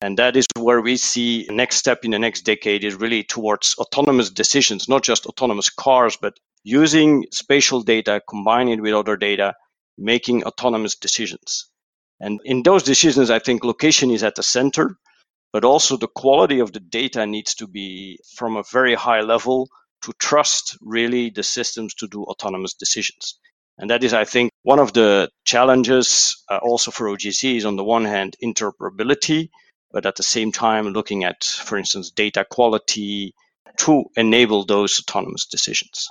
And 0.00 0.18
that 0.18 0.36
is 0.36 0.46
where 0.56 0.80
we 0.80 0.96
see 0.96 1.46
next 1.50 1.76
step 1.76 2.04
in 2.04 2.12
the 2.12 2.18
next 2.18 2.42
decade 2.42 2.84
is 2.84 2.94
really 2.94 3.24
towards 3.24 3.74
autonomous 3.78 4.30
decisions, 4.30 4.88
not 4.88 5.02
just 5.02 5.26
autonomous 5.26 5.70
cars, 5.70 6.16
but 6.20 6.38
using 6.64 7.26
spatial 7.32 7.82
data, 7.82 8.20
combining 8.28 8.74
it 8.74 8.80
with 8.80 8.94
other 8.94 9.16
data, 9.16 9.54
making 9.98 10.44
autonomous 10.44 10.96
decisions. 10.96 11.68
And 12.20 12.40
in 12.44 12.62
those 12.62 12.82
decisions, 12.82 13.30
I 13.30 13.40
think 13.40 13.64
location 13.64 14.10
is 14.10 14.22
at 14.22 14.36
the 14.36 14.42
center, 14.42 14.96
but 15.52 15.64
also 15.64 15.96
the 15.96 16.08
quality 16.08 16.60
of 16.60 16.72
the 16.72 16.80
data 16.80 17.26
needs 17.26 17.54
to 17.56 17.66
be 17.66 18.18
from 18.36 18.56
a 18.56 18.62
very 18.70 18.94
high 18.94 19.20
level 19.20 19.68
to 20.02 20.12
trust 20.18 20.76
really 20.80 21.30
the 21.30 21.42
systems 21.42 21.94
to 21.94 22.08
do 22.08 22.24
autonomous 22.24 22.74
decisions. 22.74 23.38
And 23.78 23.90
that 23.90 24.04
is, 24.04 24.12
I 24.12 24.24
think, 24.24 24.50
one 24.62 24.78
of 24.78 24.92
the 24.92 25.30
challenges 25.44 26.44
uh, 26.48 26.58
also 26.58 26.90
for 26.90 27.06
OGC 27.06 27.56
is 27.56 27.64
on 27.64 27.76
the 27.76 27.84
one 27.84 28.04
hand, 28.04 28.36
interoperability, 28.42 29.50
but 29.90 30.06
at 30.06 30.16
the 30.16 30.22
same 30.22 30.52
time, 30.52 30.88
looking 30.88 31.24
at, 31.24 31.44
for 31.44 31.78
instance, 31.78 32.10
data 32.10 32.44
quality 32.48 33.34
to 33.78 34.04
enable 34.16 34.64
those 34.64 35.00
autonomous 35.00 35.46
decisions. 35.46 36.08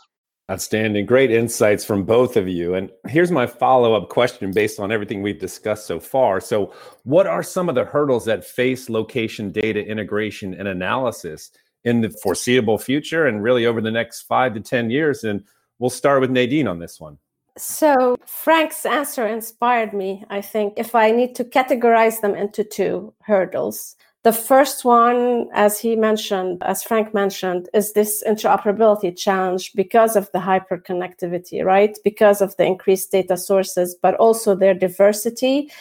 Outstanding. 0.49 1.05
Great 1.05 1.31
insights 1.31 1.85
from 1.85 2.03
both 2.03 2.35
of 2.35 2.47
you. 2.47 2.73
And 2.73 2.89
here's 3.07 3.31
my 3.31 3.47
follow 3.47 3.93
up 3.93 4.09
question 4.09 4.51
based 4.51 4.79
on 4.79 4.91
everything 4.91 5.21
we've 5.21 5.39
discussed 5.39 5.85
so 5.85 5.99
far. 5.99 6.41
So, 6.41 6.73
what 7.03 7.25
are 7.25 7.43
some 7.43 7.69
of 7.69 7.75
the 7.75 7.85
hurdles 7.85 8.25
that 8.25 8.43
face 8.43 8.89
location 8.89 9.51
data 9.51 9.85
integration 9.85 10.53
and 10.53 10.67
analysis 10.67 11.51
in 11.83 12.01
the 12.01 12.09
foreseeable 12.09 12.77
future 12.77 13.27
and 13.27 13.41
really 13.41 13.65
over 13.65 13.79
the 13.79 13.91
next 13.91 14.23
five 14.23 14.53
to 14.55 14.59
10 14.59 14.89
years? 14.89 15.23
And 15.23 15.45
we'll 15.79 15.89
start 15.89 16.19
with 16.19 16.31
Nadine 16.31 16.67
on 16.67 16.79
this 16.79 16.99
one. 16.99 17.17
So, 17.57 18.17
Frank's 18.25 18.85
answer 18.85 19.27
inspired 19.27 19.93
me, 19.93 20.23
I 20.29 20.41
think, 20.41 20.73
if 20.77 20.95
I 20.95 21.11
need 21.11 21.35
to 21.35 21.43
categorize 21.43 22.21
them 22.21 22.33
into 22.33 22.63
two 22.63 23.13
hurdles. 23.21 23.95
The 24.23 24.31
first 24.31 24.85
one, 24.85 25.49
as 25.51 25.79
he 25.79 25.95
mentioned, 25.95 26.61
as 26.61 26.83
Frank 26.83 27.11
mentioned, 27.11 27.69
is 27.73 27.93
this 27.93 28.23
interoperability 28.27 29.17
challenge 29.17 29.73
because 29.73 30.15
of 30.15 30.31
the 30.31 30.37
hyperconnectivity, 30.37 31.65
right? 31.65 31.97
Because 32.03 32.39
of 32.39 32.55
the 32.57 32.65
increased 32.65 33.11
data 33.11 33.35
sources, 33.35 33.95
but 33.99 34.13
also 34.15 34.53
their 34.53 34.75
diversity. 34.75 35.71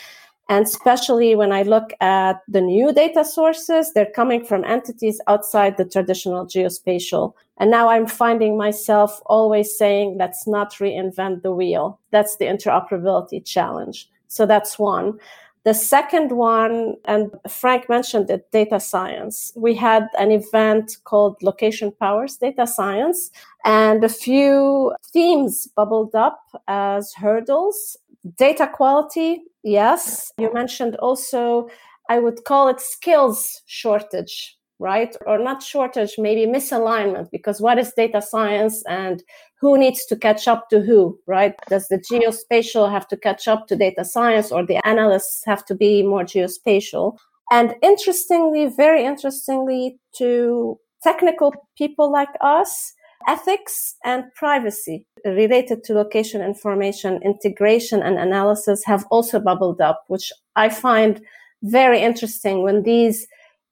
And 0.49 0.65
especially 0.65 1.37
when 1.37 1.53
I 1.53 1.63
look 1.63 1.93
at 2.01 2.41
the 2.49 2.63
new 2.63 2.95
data 2.95 3.27
sources, 3.27 3.93
they're 3.93 4.11
coming 4.17 4.43
from 4.43 4.65
entities 4.65 5.21
outside 5.27 5.77
the 5.77 5.85
traditional 5.85 6.47
geospatial. 6.47 7.35
And 7.59 7.71
now 7.71 7.91
I'm 7.91 8.07
finding 8.07 8.57
myself 8.57 9.21
always 9.27 9.77
saying, 9.77 10.17
let's 10.19 10.47
not 10.47 10.73
reinvent 10.73 11.43
the 11.43 11.53
wheel. 11.53 12.01
That's 12.11 12.37
the 12.39 12.47
interoperability 12.47 13.45
challenge. 13.45 14.09
So 14.29 14.47
that's 14.47 14.79
one. 14.79 15.19
The 15.65 15.75
second 15.75 16.33
one, 16.33 16.97
and 17.05 17.31
Frank 17.49 17.89
mentioned 17.89 18.31
it, 18.31 18.51
data 18.51 18.81
science. 18.81 19.53
We 19.55 19.75
had 19.75 20.09
an 20.19 20.31
event 20.31 20.97
called 21.05 21.37
Location 21.43 21.93
Powers 21.93 22.37
Data 22.37 22.67
Science, 22.67 23.31
and 23.65 24.03
a 24.03 24.09
few 24.09 24.95
themes 25.13 25.67
bubbled 25.77 26.15
up 26.15 26.41
as 26.67 27.13
hurdles. 27.13 27.99
Data 28.37 28.71
quality, 28.73 29.43
yes. 29.63 30.33
You 30.39 30.53
mentioned 30.55 30.97
also, 30.97 31.69
I 32.09 32.21
would 32.21 32.45
call 32.45 32.69
it 32.69 32.81
skills 32.81 33.63
shortage 33.67 34.57
right? 34.81 35.15
Or 35.27 35.39
not 35.39 35.63
shortage, 35.63 36.15
maybe 36.19 36.51
misalignment, 36.51 37.31
because 37.31 37.61
what 37.61 37.79
is 37.79 37.93
data 37.93 38.21
science 38.23 38.83
and 38.89 39.23
who 39.61 39.79
needs 39.79 40.07
to 40.07 40.17
catch 40.17 40.49
up 40.49 40.71
to 40.71 40.81
who, 40.81 41.19
right? 41.27 41.55
Does 41.69 41.87
the 41.89 41.99
geospatial 41.99 42.91
have 42.91 43.07
to 43.09 43.17
catch 43.17 43.47
up 43.47 43.69
to 43.69 43.77
data 43.77 44.05
science 44.05 44.51
or 44.51 44.65
the 44.65 44.85
analysts 44.87 45.45
have 45.45 45.65
to 45.67 45.75
be 45.75 46.03
more 46.03 46.25
geospatial? 46.25 47.17
And 47.53 47.75
interestingly, 47.83 48.69
very 48.69 49.05
interestingly, 49.05 49.99
to 50.17 50.79
technical 51.03 51.53
people 51.77 52.11
like 52.11 52.31
us, 52.41 52.95
ethics 53.29 53.97
and 54.05 54.25
privacy 54.35 55.05
related 55.27 55.85
to 55.85 55.93
location 55.93 56.41
information 56.41 57.21
integration 57.23 58.03
and 58.03 58.19
analysis 58.19 58.83
have 58.87 59.05
also 59.11 59.39
bubbled 59.39 59.83
up, 59.83 60.05
which 60.09 60.33
I 60.57 60.71
find 60.71 61.21
very 61.63 62.01
interesting 62.01 62.63
when 62.63 62.83
these 62.83 63.27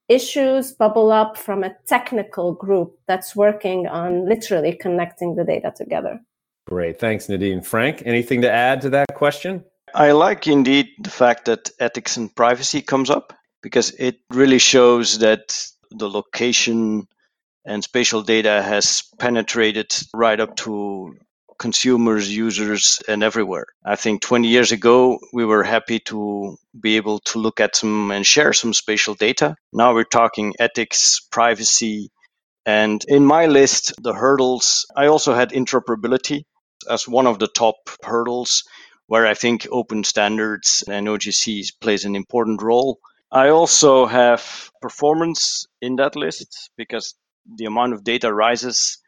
issues 0.09 0.71
bubble 0.71 1.11
up 1.11 1.37
from 1.37 1.63
a 1.63 1.75
technical 1.85 2.53
group 2.53 2.97
that's 3.07 3.35
working 3.35 3.87
on 3.87 4.27
literally 4.27 4.73
connecting 4.73 5.35
the 5.35 5.43
data 5.43 5.71
together. 5.75 6.19
Great. 6.67 6.99
Thanks, 6.99 7.29
Nadine. 7.29 7.61
Frank, 7.61 8.03
anything 8.05 8.41
to 8.41 8.51
add 8.51 8.81
to 8.81 8.89
that 8.91 9.13
question? 9.13 9.63
I 9.93 10.11
like 10.11 10.47
indeed 10.47 10.87
the 10.99 11.09
fact 11.09 11.45
that 11.45 11.71
ethics 11.79 12.17
and 12.17 12.35
privacy 12.35 12.81
comes 12.81 13.09
up 13.09 13.33
because 13.63 13.91
it 13.91 14.19
really 14.29 14.59
shows 14.59 15.19
that 15.19 15.67
the 15.91 16.09
location 16.09 17.07
and 17.65 17.83
spatial 17.83 18.21
data 18.21 18.61
has 18.61 19.03
penetrated 19.17 19.91
right 20.13 20.39
up 20.39 20.55
to 20.57 21.15
consumers, 21.59 22.35
users, 22.35 22.99
and 23.07 23.21
everywhere. 23.23 23.67
I 23.85 23.95
think 23.95 24.21
20 24.21 24.47
years 24.47 24.71
ago, 24.71 25.19
we 25.33 25.45
were 25.45 25.63
happy 25.63 25.99
to 26.05 26.57
be 26.79 26.95
able 26.95 27.19
to 27.19 27.39
look 27.39 27.59
at 27.59 27.75
some 27.75 28.11
and 28.11 28.25
share 28.25 28.53
some 28.53 28.73
spatial 28.73 29.13
data. 29.13 29.55
Now 29.71 29.93
we're 29.93 30.05
talking 30.05 30.55
ethics, 30.59 31.19
privacy, 31.31 32.09
and 32.65 33.03
in 33.07 33.25
my 33.25 33.47
list, 33.47 33.93
the 34.01 34.13
hurdles, 34.13 34.85
I 34.95 35.07
also 35.07 35.33
had 35.33 35.51
interoperability 35.51 36.43
as 36.89 37.07
one 37.07 37.27
of 37.27 37.39
the 37.39 37.47
top 37.47 37.75
hurdles 38.03 38.63
where 39.07 39.25
I 39.25 39.33
think 39.33 39.67
open 39.71 40.03
standards 40.03 40.83
and 40.87 41.07
OGC 41.07 41.65
plays 41.81 42.05
an 42.05 42.15
important 42.15 42.61
role. 42.61 42.99
I 43.31 43.49
also 43.49 44.05
have 44.05 44.69
performance 44.81 45.65
in 45.81 45.95
that 45.95 46.15
list 46.15 46.69
because 46.77 47.15
the 47.55 47.65
amount 47.65 47.93
of 47.93 48.03
data 48.03 48.31
rises 48.31 48.99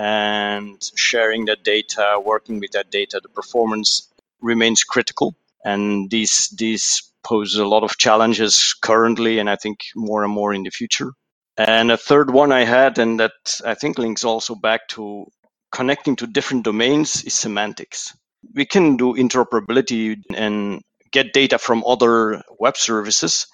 and 0.00 0.90
sharing 0.94 1.44
that 1.44 1.62
data, 1.62 2.18
working 2.24 2.58
with 2.58 2.70
that 2.70 2.90
data, 2.90 3.20
the 3.22 3.28
performance 3.28 4.08
remains 4.40 4.82
critical. 4.82 5.34
And 5.62 6.10
these 6.10 6.48
these 6.56 7.12
pose 7.22 7.54
a 7.56 7.66
lot 7.66 7.84
of 7.84 7.98
challenges 7.98 8.74
currently, 8.82 9.38
and 9.38 9.50
I 9.50 9.56
think 9.56 9.80
more 9.94 10.24
and 10.24 10.32
more 10.32 10.54
in 10.54 10.62
the 10.62 10.70
future. 10.70 11.12
And 11.58 11.92
a 11.92 11.98
third 11.98 12.30
one 12.32 12.50
I 12.50 12.64
had, 12.64 12.98
and 12.98 13.20
that 13.20 13.60
I 13.66 13.74
think 13.74 13.98
links 13.98 14.24
also 14.24 14.54
back 14.54 14.88
to 14.90 15.26
connecting 15.70 16.16
to 16.16 16.26
different 16.26 16.64
domains, 16.64 17.22
is 17.24 17.34
semantics. 17.34 18.16
We 18.54 18.64
can 18.64 18.96
do 18.96 19.12
interoperability 19.12 20.22
and 20.34 20.80
get 21.12 21.34
data 21.34 21.58
from 21.58 21.84
other 21.86 22.42
web 22.58 22.78
services, 22.78 23.46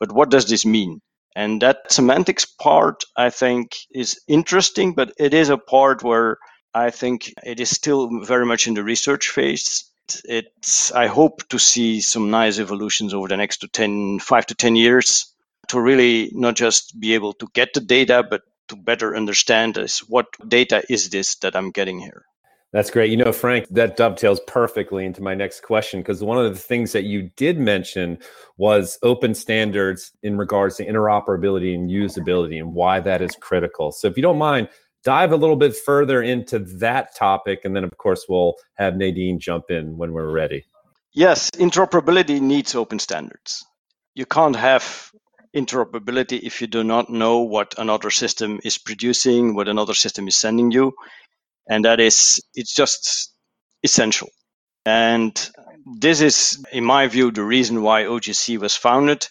but 0.00 0.10
what 0.10 0.30
does 0.30 0.48
this 0.48 0.66
mean? 0.66 1.00
And 1.34 1.62
that 1.62 1.90
semantics 1.90 2.44
part, 2.44 3.04
I 3.16 3.30
think, 3.30 3.76
is 3.90 4.20
interesting, 4.28 4.94
but 4.94 5.12
it 5.18 5.34
is 5.34 5.48
a 5.48 5.58
part 5.58 6.02
where 6.02 6.38
I 6.74 6.90
think 6.90 7.32
it 7.44 7.60
is 7.60 7.70
still 7.70 8.20
very 8.22 8.46
much 8.46 8.66
in 8.66 8.74
the 8.74 8.84
research 8.84 9.28
phase. 9.28 9.90
It's, 10.24 10.92
I 10.92 11.06
hope 11.06 11.48
to 11.48 11.58
see 11.58 12.00
some 12.00 12.30
nice 12.30 12.58
evolutions 12.58 13.14
over 13.14 13.28
the 13.28 13.36
next 13.36 13.58
to 13.58 13.68
10, 13.68 14.18
five 14.20 14.46
to 14.46 14.54
10 14.54 14.76
years 14.76 15.32
to 15.68 15.80
really 15.80 16.30
not 16.34 16.56
just 16.56 16.98
be 16.98 17.14
able 17.14 17.32
to 17.34 17.48
get 17.54 17.72
the 17.72 17.80
data, 17.80 18.22
but 18.28 18.42
to 18.68 18.76
better 18.76 19.16
understand 19.16 19.74
this. 19.74 20.00
What 20.00 20.26
data 20.46 20.82
is 20.88 21.10
this 21.10 21.36
that 21.36 21.56
I'm 21.56 21.70
getting 21.70 21.98
here? 21.98 22.26
That's 22.72 22.90
great. 22.90 23.10
You 23.10 23.18
know, 23.18 23.32
Frank, 23.32 23.66
that 23.68 23.98
dovetails 23.98 24.40
perfectly 24.46 25.04
into 25.04 25.22
my 25.22 25.34
next 25.34 25.60
question 25.60 26.00
because 26.00 26.22
one 26.22 26.38
of 26.38 26.52
the 26.52 26.58
things 26.58 26.92
that 26.92 27.04
you 27.04 27.30
did 27.36 27.58
mention 27.58 28.18
was 28.56 28.98
open 29.02 29.34
standards 29.34 30.12
in 30.22 30.38
regards 30.38 30.76
to 30.76 30.86
interoperability 30.86 31.74
and 31.74 31.90
usability 31.90 32.58
and 32.58 32.72
why 32.72 32.98
that 33.00 33.20
is 33.20 33.36
critical. 33.38 33.92
So, 33.92 34.08
if 34.08 34.16
you 34.16 34.22
don't 34.22 34.38
mind, 34.38 34.70
dive 35.04 35.32
a 35.32 35.36
little 35.36 35.56
bit 35.56 35.76
further 35.76 36.22
into 36.22 36.60
that 36.78 37.14
topic. 37.14 37.60
And 37.64 37.76
then, 37.76 37.84
of 37.84 37.94
course, 37.98 38.24
we'll 38.26 38.54
have 38.74 38.96
Nadine 38.96 39.38
jump 39.38 39.64
in 39.70 39.98
when 39.98 40.12
we're 40.12 40.32
ready. 40.32 40.64
Yes, 41.12 41.50
interoperability 41.50 42.40
needs 42.40 42.74
open 42.74 42.98
standards. 42.98 43.66
You 44.14 44.24
can't 44.24 44.56
have 44.56 45.10
interoperability 45.54 46.40
if 46.40 46.62
you 46.62 46.66
do 46.66 46.82
not 46.82 47.10
know 47.10 47.40
what 47.40 47.74
another 47.76 48.08
system 48.08 48.60
is 48.64 48.78
producing, 48.78 49.54
what 49.54 49.68
another 49.68 49.92
system 49.92 50.26
is 50.26 50.36
sending 50.36 50.70
you 50.70 50.94
and 51.68 51.84
that 51.86 52.00
is 52.00 52.42
it's 52.54 52.74
just 52.74 53.32
essential. 53.84 54.28
And 54.84 55.50
this 56.00 56.20
is, 56.20 56.64
in 56.72 56.84
my 56.84 57.06
view, 57.08 57.30
the 57.30 57.44
reason 57.44 57.82
why 57.82 58.04
OGC 58.04 58.58
was 58.58 58.74
founded. 58.74 59.26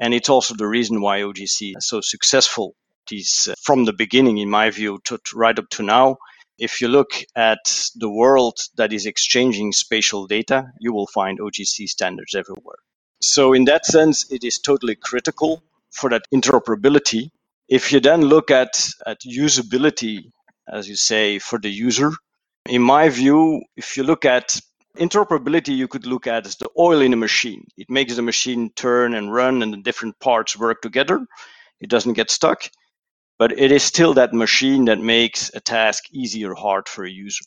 And 0.00 0.14
it's 0.14 0.28
also 0.28 0.54
the 0.56 0.66
reason 0.66 1.00
why 1.00 1.20
OGC 1.20 1.74
is 1.76 1.88
so 1.88 2.00
successful 2.00 2.74
these, 3.08 3.48
uh, 3.50 3.54
from 3.62 3.84
the 3.84 3.92
beginning, 3.92 4.38
in 4.38 4.50
my 4.50 4.70
view, 4.70 5.00
to, 5.04 5.18
to 5.18 5.36
right 5.36 5.58
up 5.58 5.68
to 5.70 5.82
now. 5.82 6.16
If 6.58 6.80
you 6.80 6.88
look 6.88 7.10
at 7.36 7.88
the 7.96 8.10
world 8.10 8.58
that 8.76 8.92
is 8.92 9.06
exchanging 9.06 9.72
spatial 9.72 10.26
data, 10.26 10.66
you 10.80 10.92
will 10.92 11.06
find 11.08 11.38
OGC 11.38 11.88
standards 11.88 12.34
everywhere. 12.34 12.78
So, 13.20 13.52
in 13.52 13.64
that 13.66 13.84
sense, 13.86 14.30
it 14.30 14.44
is 14.44 14.58
totally 14.58 14.94
critical 14.96 15.62
for 15.90 16.10
that 16.10 16.22
interoperability. 16.34 17.30
If 17.68 17.92
you 17.92 18.00
then 18.00 18.22
look 18.22 18.50
at, 18.50 18.88
at 19.06 19.20
usability, 19.22 20.30
as 20.72 20.88
you 20.88 20.96
say, 20.96 21.38
for 21.38 21.58
the 21.58 21.70
user, 21.70 22.12
in 22.68 22.82
my 22.82 23.08
view, 23.08 23.62
if 23.76 23.96
you 23.96 24.04
look 24.04 24.24
at 24.24 24.60
interoperability, 24.98 25.76
you 25.76 25.88
could 25.88 26.06
look 26.06 26.26
at 26.26 26.46
as 26.46 26.56
the 26.56 26.68
oil 26.78 27.00
in 27.00 27.12
a 27.12 27.16
machine. 27.16 27.66
It 27.76 27.90
makes 27.90 28.16
the 28.16 28.22
machine 28.22 28.70
turn 28.76 29.14
and 29.14 29.32
run, 29.32 29.62
and 29.62 29.72
the 29.72 29.78
different 29.78 30.18
parts 30.20 30.58
work 30.58 30.82
together. 30.82 31.26
It 31.80 31.90
doesn't 31.90 32.14
get 32.14 32.30
stuck 32.30 32.64
but 33.38 33.52
it 33.58 33.72
is 33.72 33.82
still 33.82 34.14
that 34.14 34.32
machine 34.32 34.86
that 34.86 35.00
makes 35.00 35.50
a 35.54 35.60
task 35.60 36.04
easy 36.12 36.44
or 36.44 36.54
hard 36.54 36.88
for 36.88 37.04
a 37.04 37.10
user. 37.10 37.44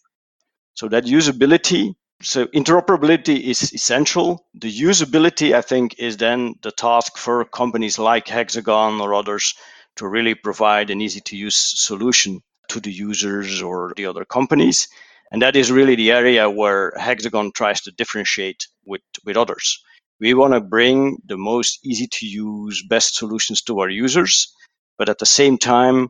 So 0.75 0.89
that 0.89 1.05
usability, 1.05 1.95
so 2.21 2.45
interoperability 2.47 3.41
is 3.41 3.73
essential. 3.73 4.45
The 4.53 4.71
usability, 4.71 5.53
I 5.55 5.61
think, 5.61 5.95
is 5.99 6.17
then 6.17 6.55
the 6.61 6.71
task 6.71 7.17
for 7.17 7.45
companies 7.45 7.97
like 7.99 8.27
Hexagon 8.27 9.01
or 9.01 9.13
others 9.13 9.55
to 9.97 10.07
really 10.07 10.35
provide 10.35 10.89
an 10.89 11.01
easy 11.01 11.21
to 11.21 11.37
use 11.37 11.57
solution 11.57 12.41
to 12.69 12.79
the 12.79 12.91
users 12.91 13.61
or 13.61 13.93
the 13.95 14.05
other 14.05 14.25
companies. 14.25 14.87
And 15.31 15.41
that 15.41 15.55
is 15.55 15.71
really 15.71 15.95
the 15.95 16.11
area 16.11 16.49
where 16.49 16.93
Hexagon 16.97 17.51
tries 17.53 17.81
to 17.81 17.91
differentiate 17.91 18.67
with, 18.85 19.01
with 19.25 19.37
others. 19.37 19.83
We 20.19 20.33
want 20.33 20.53
to 20.53 20.61
bring 20.61 21.17
the 21.25 21.37
most 21.37 21.79
easy 21.85 22.07
to 22.07 22.25
use, 22.25 22.83
best 22.87 23.15
solutions 23.15 23.61
to 23.63 23.79
our 23.79 23.89
users 23.89 24.53
but 24.97 25.09
at 25.09 25.19
the 25.19 25.25
same 25.25 25.57
time, 25.57 26.09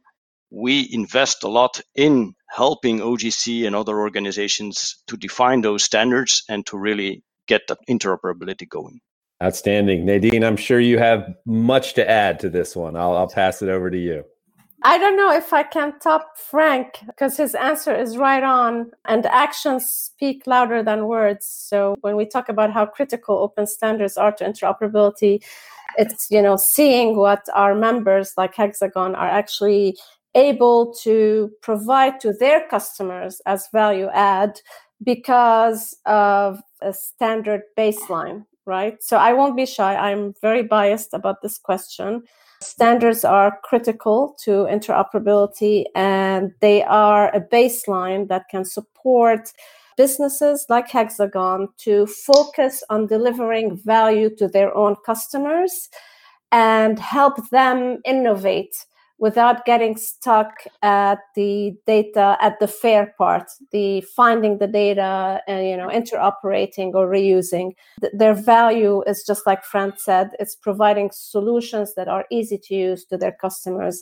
we 0.49 0.87
invest 0.91 1.43
a 1.43 1.49
lot 1.49 1.81
in 1.93 2.33
helping 2.49 2.99
OGC 2.99 3.67
and 3.67 3.75
other 3.75 3.99
organizations 3.99 5.03
to 5.07 5.17
define 5.17 5.61
those 5.61 5.83
standards 5.83 6.43
and 6.47 6.65
to 6.67 6.77
really 6.77 7.23
get 7.47 7.67
that 7.67 7.79
interoperability 7.89 8.67
going. 8.67 9.01
Outstanding. 9.43 10.05
Nadine, 10.05 10.43
I'm 10.43 10.57
sure 10.57 10.79
you 10.79 10.97
have 10.97 11.35
much 11.45 11.93
to 11.95 12.09
add 12.09 12.39
to 12.39 12.49
this 12.49 12.75
one. 12.75 12.95
I'll, 12.95 13.15
I'll 13.15 13.27
pass 13.27 13.61
it 13.61 13.69
over 13.69 13.91
to 13.91 13.97
you. 13.97 14.23
I 14.83 14.97
don't 14.99 15.17
know 15.17 15.31
if 15.31 15.53
I 15.53 15.63
can 15.63 15.97
top 15.99 16.37
Frank 16.37 16.99
because 17.07 17.35
his 17.37 17.55
answer 17.55 17.95
is 17.95 18.17
right 18.17 18.43
on, 18.43 18.91
and 19.05 19.25
actions 19.25 19.89
speak 19.89 20.45
louder 20.45 20.83
than 20.83 21.07
words. 21.07 21.47
So, 21.47 21.95
when 22.01 22.15
we 22.15 22.25
talk 22.25 22.47
about 22.47 22.71
how 22.71 22.85
critical 22.85 23.37
open 23.39 23.65
standards 23.65 24.17
are 24.17 24.31
to 24.33 24.43
interoperability, 24.45 25.43
it's 25.97 26.29
you 26.29 26.41
know 26.41 26.57
seeing 26.57 27.15
what 27.17 27.45
our 27.53 27.73
members 27.75 28.33
like 28.37 28.55
hexagon 28.55 29.15
are 29.15 29.29
actually 29.29 29.97
able 30.35 30.93
to 30.93 31.51
provide 31.61 32.19
to 32.19 32.33
their 32.33 32.67
customers 32.67 33.41
as 33.45 33.67
value 33.73 34.09
add 34.13 34.61
because 35.03 35.95
of 36.05 36.61
a 36.81 36.93
standard 36.93 37.61
baseline 37.77 38.45
right? 38.67 39.01
So 39.01 39.15
i 39.17 39.31
won't 39.33 39.55
be 39.55 39.65
shy. 39.65 39.95
I'm 39.95 40.33
very 40.41 40.61
biased 40.61 41.13
about 41.13 41.41
this 41.41 41.57
question 41.57 42.23
standards 42.61 43.23
are 43.23 43.59
critical 43.63 44.35
to 44.43 44.65
interoperability 44.65 45.85
and 45.95 46.51
they 46.59 46.83
are 46.83 47.33
a 47.35 47.41
baseline 47.41 48.27
that 48.27 48.45
can 48.49 48.65
support 48.65 49.51
businesses 49.95 50.65
like 50.69 50.89
Hexagon 50.89 51.67
to 51.77 52.05
focus 52.07 52.83
on 52.89 53.07
delivering 53.07 53.77
value 53.77 54.33
to 54.37 54.47
their 54.47 54.75
own 54.75 54.95
customers 55.05 55.89
and 56.51 56.99
help 56.99 57.49
them 57.49 57.99
innovate 58.05 58.75
without 59.19 59.65
getting 59.65 59.97
stuck 59.97 60.51
at 60.81 61.19
the 61.35 61.75
data 61.85 62.37
at 62.39 62.59
the 62.59 62.67
fair 62.67 63.13
part 63.17 63.49
the 63.71 64.01
finding 64.15 64.59
the 64.59 64.67
data 64.67 65.41
and 65.47 65.67
you 65.67 65.75
know 65.75 65.87
interoperating 65.87 66.93
or 66.93 67.07
reusing. 67.07 67.71
Their 68.13 68.33
value 68.33 69.03
is 69.07 69.23
just 69.25 69.45
like 69.45 69.63
frank 69.63 69.95
said 69.97 70.31
it's 70.39 70.55
providing 70.55 71.09
solutions 71.13 71.93
that 71.95 72.07
are 72.07 72.25
easy 72.31 72.57
to 72.57 72.75
use 72.75 73.05
to 73.05 73.17
their 73.17 73.33
customers. 73.33 74.01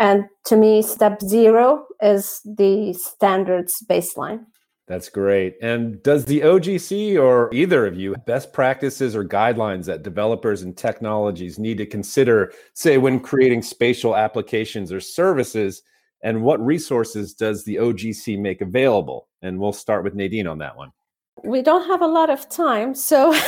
And 0.00 0.24
to 0.46 0.56
me 0.56 0.82
step 0.82 1.20
zero 1.20 1.86
is 2.00 2.40
the 2.44 2.92
standards 2.92 3.84
baseline 3.88 4.46
that's 4.88 5.10
great. 5.10 5.56
And 5.60 6.02
does 6.02 6.24
the 6.24 6.40
OGC 6.40 7.20
or 7.20 7.52
either 7.52 7.86
of 7.86 7.96
you 7.96 8.14
best 8.26 8.54
practices 8.54 9.14
or 9.14 9.22
guidelines 9.22 9.84
that 9.84 10.02
developers 10.02 10.62
and 10.62 10.74
technologies 10.74 11.58
need 11.58 11.76
to 11.78 11.86
consider, 11.86 12.52
say, 12.72 12.96
when 12.96 13.20
creating 13.20 13.62
spatial 13.62 14.16
applications 14.16 14.90
or 14.90 15.00
services? 15.00 15.82
And 16.22 16.42
what 16.42 16.64
resources 16.64 17.34
does 17.34 17.64
the 17.64 17.76
OGC 17.76 18.38
make 18.40 18.62
available? 18.62 19.28
And 19.42 19.60
we'll 19.60 19.72
start 19.72 20.04
with 20.04 20.14
Nadine 20.14 20.46
on 20.46 20.58
that 20.58 20.76
one. 20.76 20.90
We 21.44 21.62
don't 21.62 21.86
have 21.86 22.02
a 22.02 22.06
lot 22.06 22.30
of 22.30 22.48
time. 22.48 22.94
So 22.94 23.32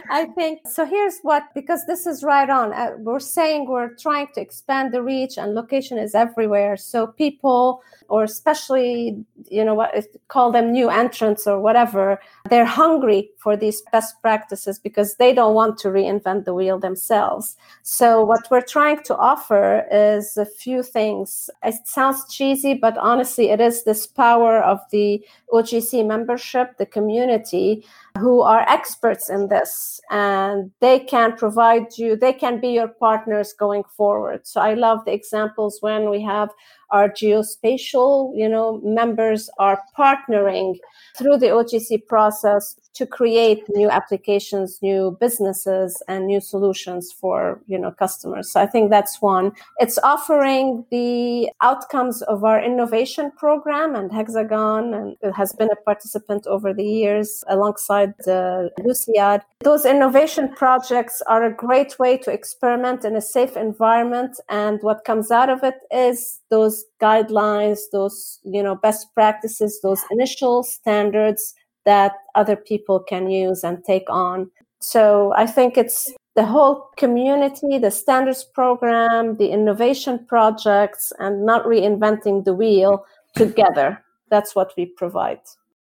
I 0.10 0.26
think 0.26 0.68
so. 0.68 0.86
Here's 0.86 1.20
what 1.22 1.44
because 1.54 1.86
this 1.86 2.06
is 2.06 2.24
right 2.24 2.50
on. 2.50 2.74
Uh, 2.74 2.92
we're 2.98 3.20
saying 3.20 3.68
we're 3.68 3.94
trying 3.96 4.28
to 4.36 4.42
expand 4.42 4.94
the 4.94 5.02
reach, 5.02 5.38
and 5.38 5.54
location 5.54 5.98
is 5.98 6.16
everywhere. 6.16 6.78
So 6.78 7.08
people, 7.08 7.82
or 8.08 8.24
especially 8.24 9.24
you 9.50 9.64
know 9.64 9.74
what 9.74 9.94
call 10.28 10.52
them 10.52 10.72
new 10.72 10.90
entrants 10.90 11.48
or 11.48 11.60
whatever, 11.60 12.20
they're 12.50 12.66
hungry 12.66 13.30
for 13.38 13.56
these 13.58 13.82
best 13.92 14.22
practices 14.22 14.80
because 14.80 15.16
they 15.16 15.34
don't 15.34 15.54
want 15.54 15.78
to 15.80 15.90
reinvent 15.90 16.46
the 16.46 16.54
wheel 16.54 16.80
themselves. 16.80 17.56
So 17.84 18.24
what 18.24 18.48
we're 18.50 18.62
trying 18.62 19.04
to 19.04 19.16
offer 19.18 19.86
is 19.92 20.38
a 20.38 20.46
few 20.46 20.84
things. 20.84 21.50
It 21.64 21.76
sounds 21.86 22.34
cheesy, 22.34 22.74
but 22.74 22.98
honestly, 22.98 23.50
it 23.50 23.62
is 23.62 23.84
this 23.84 24.08
power 24.08 24.62
of 24.64 24.80
the 24.92 25.24
OGC 25.52 26.06
membership, 26.06 26.78
the 26.78 26.86
community 26.86 27.86
who 28.18 28.42
are 28.42 28.68
experts 28.68 29.30
in 29.30 29.48
this 29.48 30.02
and 30.10 30.72
they 30.80 31.00
can 31.00 31.36
provide 31.36 31.98
you 31.98 32.16
they 32.16 32.34
can 32.34 32.60
be 32.60 32.70
your 32.70 32.88
partners 32.88 33.54
going 33.58 33.84
forward. 33.96 34.46
So 34.46 34.60
i 34.62 34.74
love 34.74 35.06
the 35.06 35.14
examples 35.14 35.78
when 35.82 36.10
we 36.10 36.22
have 36.22 36.50
our 36.90 37.10
geospatial 37.10 38.34
you 38.36 38.50
know 38.50 38.82
members 38.84 39.50
are 39.60 39.82
partnering 39.98 40.78
through 41.18 41.38
the 41.38 41.48
ogc 41.48 42.06
process 42.08 42.76
to 42.94 43.06
create 43.06 43.64
new 43.70 43.90
applications, 43.90 44.82
new 44.82 45.18
businesses, 45.20 46.02
and 46.08 46.28
new 46.28 46.42
solutions 46.42 47.12
for 47.12 47.62
you 47.68 47.78
know 47.78 47.92
customers. 47.92 48.52
So 48.52 48.62
I 48.62 48.66
think 48.66 48.90
that's 48.90 49.22
one. 49.22 49.54
It's 49.80 49.98
offering 50.00 50.86
the 50.92 51.50
outcomes 51.62 52.22
of 52.24 52.44
our 52.44 52.62
innovation 52.62 53.32
program 53.32 53.96
and 53.96 54.12
Hexagon, 54.12 54.94
and 54.94 55.18
it 55.22 55.32
has 55.32 55.54
been 55.54 55.72
a 55.72 55.76
participant 55.76 56.48
over 56.48 56.74
the 56.74 56.86
years 56.86 57.44
alongside 57.48 58.14
the 58.26 58.72
Luciad. 58.80 59.42
Those 59.62 59.86
innovation 59.86 60.54
projects 60.54 61.22
are 61.28 61.44
a 61.46 61.54
great 61.54 61.98
way 61.98 62.18
to 62.18 62.32
experiment 62.32 63.06
in 63.06 63.16
a 63.16 63.22
safe 63.22 63.56
environment, 63.56 64.40
and 64.50 64.80
what 64.82 65.06
comes 65.06 65.32
out 65.32 65.50
of 65.50 65.64
it 65.64 65.76
is 65.92 66.42
those 66.50 66.84
guidelines, 67.02 67.80
those 67.92 68.40
you 68.44 68.62
know 68.62 68.76
best 68.76 69.14
practices, 69.14 69.80
those 69.82 70.04
initial 70.12 70.64
standards 70.64 71.56
that 71.86 72.14
other 72.36 72.56
people 72.56 73.00
can 73.00 73.30
use 73.30 73.64
and 73.64 73.84
take 73.84 74.10
on. 74.10 74.50
So 74.80 75.34
I 75.36 75.46
think 75.46 75.78
it's 75.78 76.12
the 76.36 76.46
whole 76.46 76.90
community, 76.98 77.78
the 77.78 77.92
standards 77.92 78.44
program, 78.44 79.38
the 79.38 79.50
innovation 79.50 80.26
projects, 80.28 81.12
and 81.20 81.46
not 81.46 81.66
reinventing 81.66 82.46
the 82.46 82.54
wheel 82.54 83.06
together. 83.36 84.04
That's 84.30 84.56
what 84.56 84.74
we 84.78 84.86
provide. 84.86 85.42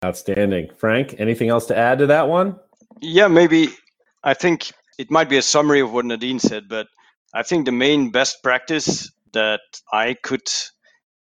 Outstanding. 0.04 0.70
Frank, 0.76 1.14
anything 1.18 1.48
else 1.48 1.66
to 1.66 1.76
add 1.76 1.98
to 1.98 2.06
that 2.06 2.28
one? 2.28 2.56
Yeah, 3.00 3.28
maybe. 3.28 3.68
I 4.22 4.34
think 4.34 4.72
it 4.98 5.10
might 5.10 5.28
be 5.28 5.38
a 5.38 5.42
summary 5.42 5.80
of 5.80 5.92
what 5.92 6.04
Nadine 6.04 6.38
said, 6.38 6.64
but 6.68 6.88
I 7.32 7.42
think 7.42 7.64
the 7.64 7.72
main 7.72 8.10
best 8.10 8.42
practice 8.42 9.10
that 9.32 9.60
I 9.92 10.14
could 10.22 10.48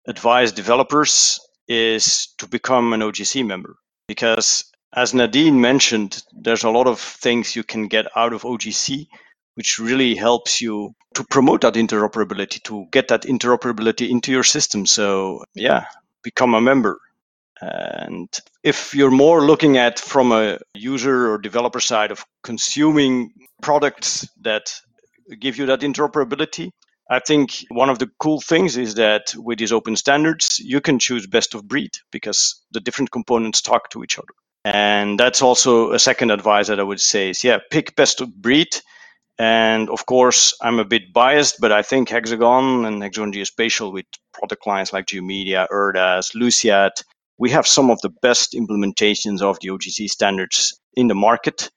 advise 0.07 0.53
developers 0.53 1.40
is 1.66 2.29
to 2.38 2.49
become 2.49 2.92
an 2.92 3.01
OGC 3.01 3.47
member 3.47 3.77
because 4.09 4.64
as 4.92 5.14
Nadine 5.14 5.61
mentioned, 5.61 6.25
there's 6.33 6.64
a 6.64 6.71
lot 6.71 6.87
of 6.88 6.99
things 6.99 7.55
you 7.55 7.62
can 7.62 7.87
get 7.88 8.07
out 8.16 8.33
of 8.33 8.42
OGC, 8.42 9.07
which 9.55 9.79
really 9.79 10.14
helps 10.14 10.61
you 10.61 10.94
to 11.14 11.25
promote 11.25 11.61
that 11.61 11.75
interoperability, 11.75 12.62
to 12.64 12.87
get 12.90 13.09
that 13.09 13.23
interoperability 13.23 14.09
into 14.09 14.33
your 14.33 14.44
system. 14.44 14.87
So, 14.87 15.44
yeah, 15.55 15.85
become 16.23 16.55
a 16.55 16.61
member. 16.61 16.99
And 17.61 18.29
if 18.62 18.94
you're 18.94 19.11
more 19.11 19.42
looking 19.42 19.77
at 19.77 19.99
from 19.99 20.33
a 20.33 20.59
user 20.75 21.31
or 21.33 21.38
developer 21.38 21.81
side 21.81 22.11
of 22.11 22.25
consuming 22.42 23.33
products 23.62 24.29
that 24.42 24.73
give 25.38 25.59
you 25.59 25.66
that 25.66 25.81
interoperability, 25.81 26.71
I 27.11 27.21
think 27.21 27.64
one 27.71 27.88
of 27.88 27.99
the 27.99 28.11
cool 28.18 28.40
things 28.40 28.77
is 28.77 28.94
that 28.97 29.35
with 29.37 29.59
these 29.59 29.73
open 29.73 29.97
standards, 29.97 30.59
you 30.59 30.81
can 30.81 30.99
choose 30.99 31.27
best 31.27 31.55
of 31.55 31.66
breed 31.66 31.90
because 32.12 32.62
the 32.71 32.81
different 32.81 33.11
components 33.11 33.62
talk 33.62 33.90
to 33.90 34.05
each 34.05 34.18
other. 34.18 34.35
And 34.64 35.18
that's 35.18 35.40
also 35.40 35.92
a 35.92 35.99
second 35.99 36.31
advice 36.31 36.66
that 36.66 36.81
I 36.81 36.83
would 36.83 37.01
say 37.01 37.31
is 37.31 37.42
yeah, 37.42 37.59
pick 37.71 37.97
best 37.97 38.21
of 38.21 38.35
breed. 38.35 38.68
And 39.38 39.88
of 39.88 40.05
course, 40.05 40.55
I'm 40.61 40.81
a 40.81 40.85
bit 40.85 41.12
biased, 41.12 41.57
but 41.61 41.73
I 41.73 41.83
think 41.83 42.09
Hexagon 42.09 42.85
and 42.85 43.03
Hexagon 43.03 43.33
Geospatial 43.33 43.92
with 43.92 44.07
product 44.35 44.66
lines 44.66 44.92
like 44.92 45.07
GeoMedia, 45.07 45.68
ERDAS, 45.71 46.33
Luciad, 46.35 46.90
we 47.38 47.51
have 47.51 47.66
some 47.66 47.88
of 47.90 48.01
the 48.03 48.11
best 48.21 48.53
implementations 48.53 49.40
of 49.40 49.59
the 49.61 49.68
OGC 49.68 50.09
standards 50.09 50.79
in 50.94 51.07
the 51.07 51.14
market. 51.14 51.71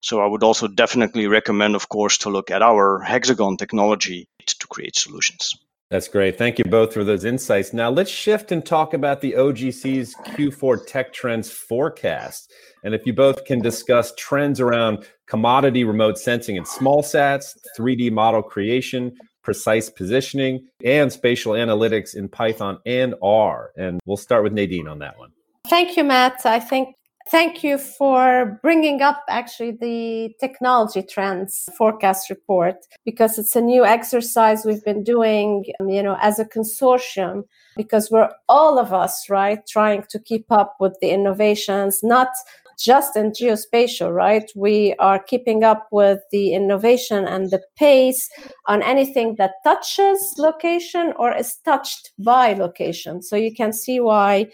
So 0.00 0.20
I 0.20 0.26
would 0.26 0.42
also 0.42 0.66
definitely 0.66 1.26
recommend, 1.26 1.74
of 1.74 1.88
course, 1.88 2.18
to 2.18 2.30
look 2.30 2.50
at 2.50 2.62
our 2.62 3.00
Hexagon 3.00 3.56
technology 3.56 4.28
to 4.46 4.66
create 4.66 4.96
solutions. 4.96 5.54
That's 5.90 6.06
great. 6.06 6.38
Thank 6.38 6.58
you 6.60 6.64
both 6.64 6.94
for 6.94 7.02
those 7.02 7.24
insights. 7.24 7.72
Now 7.72 7.90
let's 7.90 8.10
shift 8.10 8.52
and 8.52 8.64
talk 8.64 8.94
about 8.94 9.20
the 9.20 9.32
OGC's 9.32 10.14
Q4 10.14 10.86
Tech 10.86 11.12
Trends 11.12 11.50
forecast. 11.50 12.52
And 12.84 12.94
if 12.94 13.04
you 13.06 13.12
both 13.12 13.44
can 13.44 13.60
discuss 13.60 14.12
trends 14.16 14.60
around 14.60 15.04
commodity 15.26 15.82
remote 15.82 16.16
sensing 16.16 16.56
and 16.56 16.66
small 16.66 17.02
sats, 17.02 17.56
3D 17.76 18.12
model 18.12 18.40
creation, 18.40 19.16
precise 19.42 19.90
positioning, 19.90 20.68
and 20.84 21.12
spatial 21.12 21.54
analytics 21.54 22.14
in 22.14 22.28
Python 22.28 22.78
and 22.86 23.16
R. 23.20 23.72
And 23.76 23.98
we'll 24.06 24.16
start 24.16 24.44
with 24.44 24.52
Nadine 24.52 24.86
on 24.86 25.00
that 25.00 25.18
one. 25.18 25.32
Thank 25.66 25.96
you, 25.96 26.04
Matt. 26.04 26.46
I 26.46 26.60
think 26.60 26.94
Thank 27.30 27.62
you 27.62 27.78
for 27.78 28.58
bringing 28.60 29.02
up 29.02 29.22
actually 29.28 29.70
the 29.70 30.34
technology 30.40 31.00
trends 31.00 31.68
forecast 31.78 32.28
report 32.28 32.74
because 33.04 33.38
it's 33.38 33.54
a 33.54 33.60
new 33.60 33.84
exercise 33.84 34.64
we've 34.64 34.84
been 34.84 35.04
doing, 35.04 35.64
um, 35.78 35.88
you 35.88 36.02
know, 36.02 36.16
as 36.20 36.40
a 36.40 36.44
consortium 36.44 37.44
because 37.76 38.10
we're 38.10 38.30
all 38.48 38.80
of 38.80 38.92
us, 38.92 39.30
right, 39.30 39.64
trying 39.68 40.02
to 40.10 40.18
keep 40.18 40.50
up 40.50 40.74
with 40.80 40.96
the 41.00 41.10
innovations, 41.10 42.00
not 42.02 42.30
just 42.76 43.16
in 43.16 43.30
geospatial, 43.30 44.12
right? 44.12 44.50
We 44.56 44.96
are 44.98 45.22
keeping 45.22 45.62
up 45.62 45.86
with 45.92 46.18
the 46.32 46.52
innovation 46.52 47.28
and 47.28 47.48
the 47.52 47.62
pace 47.76 48.28
on 48.66 48.82
anything 48.82 49.36
that 49.36 49.52
touches 49.62 50.34
location 50.36 51.12
or 51.16 51.32
is 51.32 51.58
touched 51.64 52.10
by 52.18 52.54
location. 52.54 53.22
So 53.22 53.36
you 53.36 53.54
can 53.54 53.72
see 53.72 54.00
why 54.00 54.48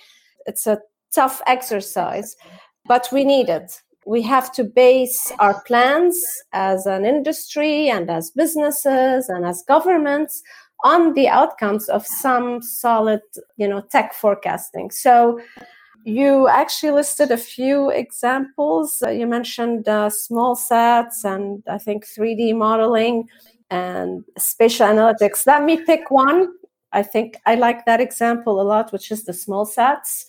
it's 0.44 0.66
a 0.66 0.78
tough 1.14 1.40
exercise 1.46 2.36
but 2.88 3.09
we 3.12 3.25
need 3.25 3.49
it. 3.49 3.83
We 4.07 4.22
have 4.22 4.53
to 4.53 4.64
base 4.64 5.33
our 5.40 5.62
plans 5.62 6.16
as 6.53 6.87
an 6.87 7.05
industry 7.05 7.88
and 7.88 8.09
as 8.09 8.31
businesses 8.31 9.29
and 9.29 9.44
as 9.44 9.64
governments 9.66 10.42
on 10.85 11.14
the 11.14 11.29
outcomes 11.29 11.88
of 11.88 12.07
some 12.07 12.62
solid, 12.62 13.20
you 13.57 13.66
know, 13.66 13.81
tech 13.81 14.14
forecasting. 14.14 14.90
So 14.90 15.40
you 16.05 16.46
actually 16.46 16.92
listed 16.92 17.33
a 17.33 17.37
few 17.37 17.90
examples. 17.90 19.03
Uh, 19.05 19.11
you 19.11 19.27
mentioned 19.27 19.88
uh, 19.88 20.09
small 20.09 20.55
sats 20.55 21.25
and 21.25 21.64
I 21.68 21.79
think 21.79 22.07
3D 22.07 22.55
modeling 22.57 23.25
and 23.70 24.22
spatial 24.38 24.87
analytics. 24.87 25.46
Let 25.46 25.64
me 25.64 25.83
pick 25.85 26.12
one. 26.12 26.49
I 26.92 27.03
think 27.03 27.38
I 27.44 27.57
like 27.57 27.85
that 27.87 28.01
example 28.01 28.61
a 28.61 28.62
lot, 28.62 28.92
which 28.92 29.11
is 29.11 29.25
the 29.25 29.33
small 29.33 29.66
sats 29.66 30.27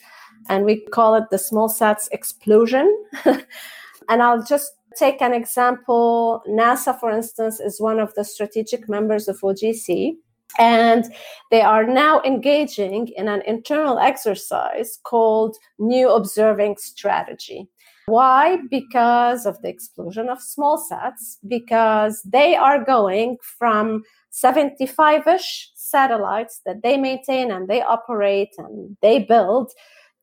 and 0.50 0.66
we 0.66 0.82
call 0.92 1.16
it 1.16 1.26
the 1.32 1.38
small 1.38 1.70
sats 1.70 2.08
explosion. 2.12 3.06
and 3.26 4.22
I'll 4.22 4.44
just 4.44 4.74
take 4.98 5.22
an 5.22 5.34
example. 5.34 6.44
NASA, 6.48 6.98
for 7.00 7.12
instance, 7.12 7.60
is 7.60 7.80
one 7.80 8.00
of 8.00 8.14
the 8.16 8.24
strategic 8.24 8.90
members 8.90 9.28
of 9.28 9.40
OGC. 9.40 10.16
And 10.60 11.06
they 11.52 11.62
are 11.62 11.86
now 11.86 12.22
engaging 12.24 13.10
in 13.16 13.28
an 13.28 13.42
internal 13.46 14.00
exercise 14.00 14.98
called 15.04 15.58
New 15.78 16.10
Observing 16.10 16.78
Strategy. 16.78 17.68
Why? 18.08 18.60
Because 18.72 19.46
of 19.46 19.62
the 19.62 19.68
explosion 19.68 20.30
of 20.30 20.42
small 20.42 20.82
sats, 20.90 21.38
because 21.46 22.22
they 22.24 22.56
are 22.56 22.84
going 22.84 23.38
from 23.42 24.04
75 24.30 25.28
ish 25.28 25.72
satellites 25.76 26.62
that 26.66 26.84
they 26.84 26.96
maintain 26.96 27.52
and 27.52 27.68
they 27.68 27.82
operate 27.82 28.56
and 28.58 28.96
they 29.02 29.20
build 29.20 29.74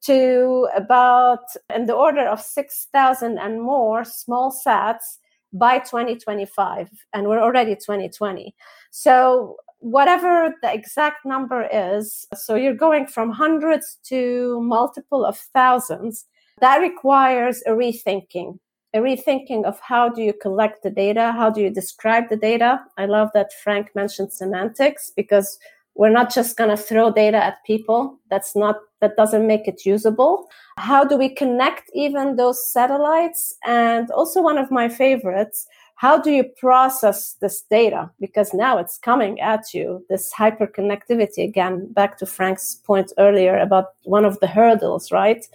to 0.05 0.69
about 0.77 1.45
in 1.75 1.87
the 1.87 1.95
order 1.95 2.27
of 2.27 2.41
6,000 2.41 3.39
and 3.39 3.63
more 3.63 4.05
small 4.05 4.53
sats 4.53 5.19
by 5.53 5.79
2025 5.79 6.91
and 7.13 7.29
we're 7.29 7.41
already 7.41 7.75
2020 7.77 8.55
so 8.91 9.57
whatever 9.79 10.53
the 10.63 10.73
exact 10.73 11.25
number 11.25 11.69
is 11.73 12.27
so 12.35 12.57
you're 12.57 12.75
going 12.75 13.07
from 13.07 13.31
hundreds 13.31 13.99
to 14.03 14.61
multiple 14.63 15.25
of 15.25 15.39
thousands 15.39 16.27
that 16.61 16.79
requires 16.79 17.63
a 17.67 17.71
rethinking 17.71 18.59
a 18.95 18.99
rethinking 18.99 19.65
of 19.65 19.79
how 19.81 20.09
do 20.09 20.23
you 20.23 20.33
collect 20.33 20.83
the 20.83 20.91
data 20.91 21.33
how 21.33 21.51
do 21.51 21.61
you 21.61 21.71
describe 21.71 22.29
the 22.29 22.37
data? 22.37 22.81
I 22.97 23.07
love 23.07 23.31
that 23.35 23.53
frank 23.63 23.95
mentioned 23.95 24.33
semantics 24.33 25.13
because 25.15 25.59
we're 25.95 26.11
not 26.11 26.33
just 26.33 26.57
going 26.57 26.71
to 26.71 26.77
throw 26.77 27.13
data 27.13 27.37
at 27.37 27.65
people. 27.65 28.19
That's 28.31 28.57
not 28.57 28.77
that 29.01 29.17
doesn't 29.17 29.47
make 29.47 29.69
it 29.69 29.85
usable. 29.85 30.49
How 30.79 31.05
do 31.05 31.17
we 31.17 31.29
connect 31.29 31.91
even 31.95 32.37
those 32.37 32.73
satellites? 32.73 33.55
And 33.65 34.11
also 34.11 34.41
one 34.41 34.59
of 34.59 34.71
my 34.71 34.89
favorites 34.89 35.67
how 35.97 36.21
do 36.21 36.31
you 36.31 36.45
process 36.45 37.35
this 37.41 37.63
data? 37.63 38.11
Because 38.21 38.53
now 38.53 38.79
it's 38.79 38.99
coming 38.99 39.41
at 39.41 39.73
you 39.73 40.05
this 40.09 40.33
hyperconnectivity 40.37 41.45
again 41.45 41.93
back 41.93 42.19
to 42.19 42.27
frank's 42.27 42.75
point 42.75 43.13
earlier 43.19 43.57
about 43.59 43.87
one 44.03 44.25
of 44.25 44.39
the 44.41 44.47
hurdles 44.47 45.13
right? 45.13 45.47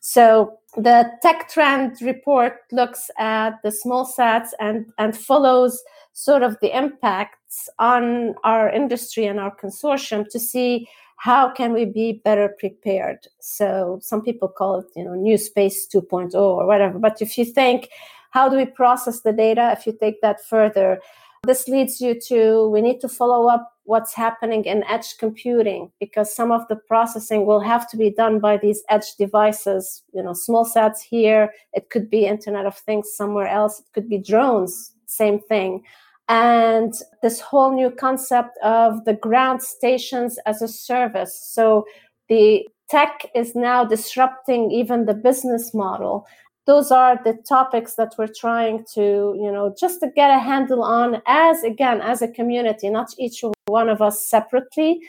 So 0.00 0.58
the 0.76 1.10
tech 1.20 1.50
trend 1.50 2.00
report 2.00 2.60
looks 2.72 3.10
at 3.18 3.62
the 3.62 3.70
small 3.70 4.06
sats 4.06 4.48
and 4.58 4.86
and 4.98 5.16
follows 5.16 5.82
sort 6.14 6.42
of 6.42 6.56
the 6.60 6.76
impacts 6.76 7.68
on 7.78 8.34
our 8.44 8.70
industry 8.70 9.26
and 9.26 9.38
our 9.38 9.54
consortium 9.56 10.26
to 10.28 10.38
see 10.38 10.88
how 11.16 11.50
can 11.50 11.72
we 11.72 11.84
be 11.84 12.20
better 12.24 12.54
prepared. 12.58 13.18
So 13.38 14.00
some 14.02 14.22
people 14.22 14.48
call 14.48 14.80
it 14.80 14.86
you 14.96 15.04
know 15.04 15.14
new 15.14 15.36
space 15.36 15.86
2.0 15.86 16.34
or 16.34 16.66
whatever. 16.66 16.98
But 16.98 17.20
if 17.20 17.36
you 17.36 17.44
think 17.44 17.88
how 18.30 18.48
do 18.48 18.56
we 18.56 18.64
process 18.64 19.20
the 19.20 19.32
data? 19.32 19.74
If 19.76 19.86
you 19.86 19.92
take 19.92 20.22
that 20.22 20.42
further 20.42 21.00
this 21.44 21.66
leads 21.68 22.00
you 22.00 22.18
to 22.20 22.68
we 22.68 22.80
need 22.80 23.00
to 23.00 23.08
follow 23.08 23.48
up 23.48 23.72
what's 23.84 24.14
happening 24.14 24.64
in 24.64 24.84
edge 24.84 25.16
computing 25.18 25.90
because 25.98 26.34
some 26.34 26.52
of 26.52 26.66
the 26.68 26.76
processing 26.76 27.44
will 27.46 27.60
have 27.60 27.90
to 27.90 27.96
be 27.96 28.10
done 28.10 28.38
by 28.38 28.56
these 28.56 28.82
edge 28.88 29.16
devices 29.18 30.04
you 30.14 30.22
know 30.22 30.32
small 30.32 30.64
sats 30.64 31.00
here 31.00 31.52
it 31.72 31.90
could 31.90 32.08
be 32.08 32.26
internet 32.26 32.64
of 32.64 32.76
things 32.78 33.12
somewhere 33.12 33.48
else 33.48 33.80
it 33.80 33.86
could 33.92 34.08
be 34.08 34.18
drones 34.18 34.94
same 35.06 35.40
thing 35.40 35.82
and 36.28 36.94
this 37.20 37.40
whole 37.40 37.74
new 37.74 37.90
concept 37.90 38.56
of 38.62 39.04
the 39.04 39.12
ground 39.12 39.62
stations 39.62 40.38
as 40.46 40.62
a 40.62 40.68
service. 40.68 41.38
So 41.52 41.84
the 42.28 42.66
tech 42.88 43.26
is 43.34 43.54
now 43.54 43.84
disrupting 43.84 44.70
even 44.70 45.04
the 45.04 45.14
business 45.14 45.74
model. 45.74 46.26
Those 46.64 46.92
are 46.92 47.18
the 47.24 47.34
topics 47.48 47.94
that 47.96 48.14
we're 48.16 48.28
trying 48.28 48.84
to, 48.94 49.34
you 49.36 49.50
know, 49.50 49.74
just 49.78 50.00
to 50.00 50.08
get 50.14 50.30
a 50.30 50.38
handle 50.38 50.82
on 50.82 51.20
as, 51.26 51.62
again, 51.64 52.00
as 52.00 52.22
a 52.22 52.28
community, 52.28 52.88
not 52.88 53.12
each 53.18 53.42
one 53.66 53.88
of 53.88 54.00
us 54.00 54.24
separately, 54.24 55.00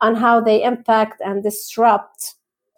on 0.00 0.14
how 0.14 0.40
they 0.40 0.62
impact 0.62 1.20
and 1.24 1.42
disrupt 1.42 2.34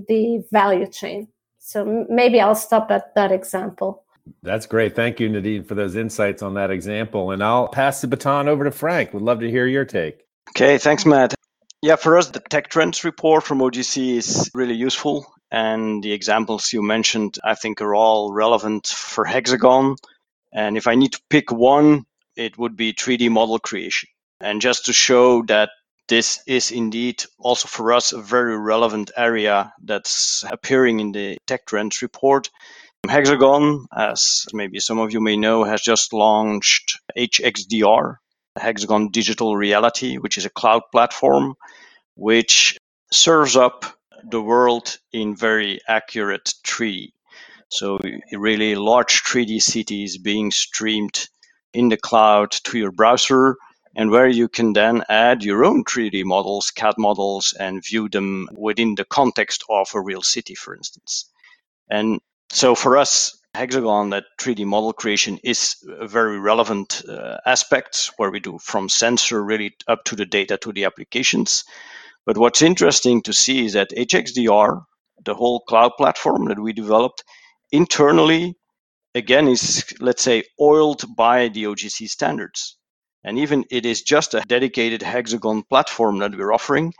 the 0.08 0.44
value 0.52 0.86
chain. 0.86 1.28
So 1.58 2.06
maybe 2.08 2.40
I'll 2.40 2.54
stop 2.54 2.90
at 2.90 3.14
that 3.14 3.32
example. 3.32 4.04
That's 4.42 4.66
great. 4.66 4.94
Thank 4.94 5.18
you, 5.18 5.28
Nadine, 5.28 5.64
for 5.64 5.74
those 5.74 5.96
insights 5.96 6.42
on 6.42 6.54
that 6.54 6.70
example. 6.70 7.32
And 7.32 7.42
I'll 7.42 7.68
pass 7.68 8.00
the 8.00 8.06
baton 8.06 8.48
over 8.48 8.64
to 8.64 8.70
Frank. 8.70 9.12
Would 9.12 9.22
love 9.22 9.40
to 9.40 9.50
hear 9.50 9.66
your 9.66 9.84
take. 9.84 10.24
Okay, 10.50 10.78
thanks, 10.78 11.04
Matt. 11.04 11.34
Yeah, 11.82 11.96
for 11.96 12.16
us, 12.16 12.28
the 12.30 12.40
Tech 12.40 12.68
Trends 12.68 13.04
report 13.04 13.42
from 13.44 13.58
OGC 13.58 14.16
is 14.16 14.50
really 14.54 14.74
useful. 14.74 15.26
And 15.50 16.02
the 16.02 16.12
examples 16.12 16.72
you 16.72 16.82
mentioned, 16.82 17.38
I 17.42 17.54
think, 17.54 17.80
are 17.80 17.94
all 17.94 18.32
relevant 18.32 18.86
for 18.86 19.24
Hexagon. 19.24 19.96
And 20.52 20.76
if 20.76 20.86
I 20.86 20.94
need 20.94 21.12
to 21.12 21.20
pick 21.28 21.50
one, 21.50 22.06
it 22.36 22.56
would 22.56 22.76
be 22.76 22.92
3D 22.92 23.30
model 23.30 23.58
creation. 23.58 24.08
And 24.40 24.60
just 24.60 24.86
to 24.86 24.92
show 24.92 25.42
that 25.44 25.70
this 26.08 26.40
is 26.46 26.70
indeed 26.70 27.24
also 27.38 27.68
for 27.68 27.92
us 27.92 28.12
a 28.12 28.20
very 28.20 28.58
relevant 28.58 29.10
area 29.16 29.72
that's 29.82 30.44
appearing 30.50 31.00
in 31.00 31.12
the 31.12 31.38
Tech 31.46 31.66
Trends 31.66 32.02
report 32.02 32.50
Hexagon, 33.08 33.86
as 33.96 34.46
maybe 34.52 34.78
some 34.78 34.98
of 34.98 35.12
you 35.12 35.20
may 35.20 35.36
know, 35.36 35.64
has 35.64 35.80
just 35.80 36.12
launched 36.12 37.00
HXDR, 37.16 38.16
Hexagon 38.56 39.08
Digital 39.08 39.56
Reality, 39.56 40.18
which 40.18 40.36
is 40.36 40.44
a 40.44 40.50
cloud 40.50 40.82
platform 40.92 41.54
which 42.14 42.76
serves 43.10 43.56
up 43.56 43.86
the 44.28 44.42
world 44.42 44.98
in 45.12 45.36
very 45.36 45.80
accurate 45.86 46.54
3D. 46.64 47.12
So, 47.68 47.98
really 48.32 48.74
large 48.74 49.22
3D 49.22 49.62
cities 49.62 50.18
being 50.18 50.50
streamed 50.50 51.28
in 51.72 51.88
the 51.88 51.96
cloud 51.96 52.50
to 52.64 52.78
your 52.78 52.90
browser, 52.90 53.56
and 53.94 54.10
where 54.10 54.28
you 54.28 54.48
can 54.48 54.72
then 54.72 55.04
add 55.08 55.44
your 55.44 55.64
own 55.64 55.84
3D 55.84 56.24
models, 56.24 56.70
CAD 56.70 56.94
models, 56.98 57.54
and 57.58 57.84
view 57.84 58.08
them 58.08 58.48
within 58.52 58.94
the 58.96 59.04
context 59.04 59.64
of 59.68 59.90
a 59.94 60.00
real 60.00 60.22
city, 60.22 60.54
for 60.54 60.74
instance. 60.74 61.30
And 61.88 62.20
So 62.52 62.74
for 62.74 62.96
us, 62.96 63.38
Hexagon, 63.54 64.10
that 64.10 64.24
3D 64.38 64.64
model 64.64 64.92
creation 64.92 65.38
is 65.42 65.76
a 65.88 66.06
very 66.06 66.38
relevant 66.38 67.02
uh, 67.08 67.38
aspect 67.46 68.10
where 68.16 68.30
we 68.30 68.40
do 68.40 68.58
from 68.58 68.88
sensor 68.88 69.42
really 69.42 69.76
up 69.86 70.04
to 70.04 70.16
the 70.16 70.26
data 70.26 70.56
to 70.58 70.72
the 70.72 70.84
applications. 70.84 71.64
But 72.26 72.38
what's 72.38 72.62
interesting 72.62 73.22
to 73.22 73.32
see 73.32 73.64
is 73.64 73.72
that 73.72 73.90
HXDR, 73.90 74.82
the 75.24 75.34
whole 75.34 75.60
cloud 75.60 75.92
platform 75.96 76.46
that 76.46 76.60
we 76.60 76.72
developed 76.72 77.24
internally, 77.72 78.54
again, 79.14 79.48
is, 79.48 79.84
let's 80.00 80.22
say, 80.22 80.44
oiled 80.60 81.04
by 81.16 81.48
the 81.48 81.64
OGC 81.64 82.08
standards. 82.08 82.76
And 83.24 83.38
even 83.38 83.64
it 83.70 83.84
is 83.84 84.02
just 84.02 84.34
a 84.34 84.40
dedicated 84.40 85.02
Hexagon 85.02 85.62
platform 85.64 86.18
that 86.18 86.34
we're 86.34 86.52
offering. 86.52 86.94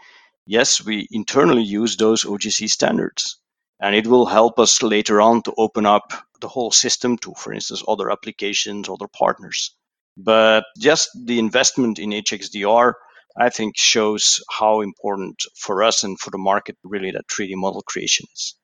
Yes, 0.46 0.84
we 0.84 1.06
internally 1.10 1.62
use 1.62 1.96
those 1.96 2.24
OGC 2.24 2.68
standards. 2.68 3.38
And 3.80 3.94
it 3.94 4.06
will 4.06 4.26
help 4.26 4.58
us 4.58 4.82
later 4.82 5.20
on 5.20 5.42
to 5.42 5.54
open 5.56 5.86
up 5.86 6.12
the 6.40 6.48
whole 6.48 6.70
system 6.70 7.16
to, 7.18 7.32
for 7.34 7.52
instance, 7.52 7.82
other 7.86 8.10
applications, 8.10 8.88
other 8.88 9.08
partners. 9.08 9.74
But 10.16 10.64
just 10.78 11.08
the 11.14 11.38
investment 11.38 11.98
in 11.98 12.10
HXDR, 12.10 12.92
I 13.38 13.48
think, 13.48 13.76
shows 13.76 14.42
how 14.50 14.80
important 14.80 15.42
for 15.56 15.82
us 15.82 16.02
and 16.04 16.18
for 16.18 16.30
the 16.30 16.38
market 16.38 16.76
really 16.84 17.10
that 17.10 17.28
3D 17.28 17.52
model 17.54 17.82
creation 17.82 18.26
is. 18.32 18.54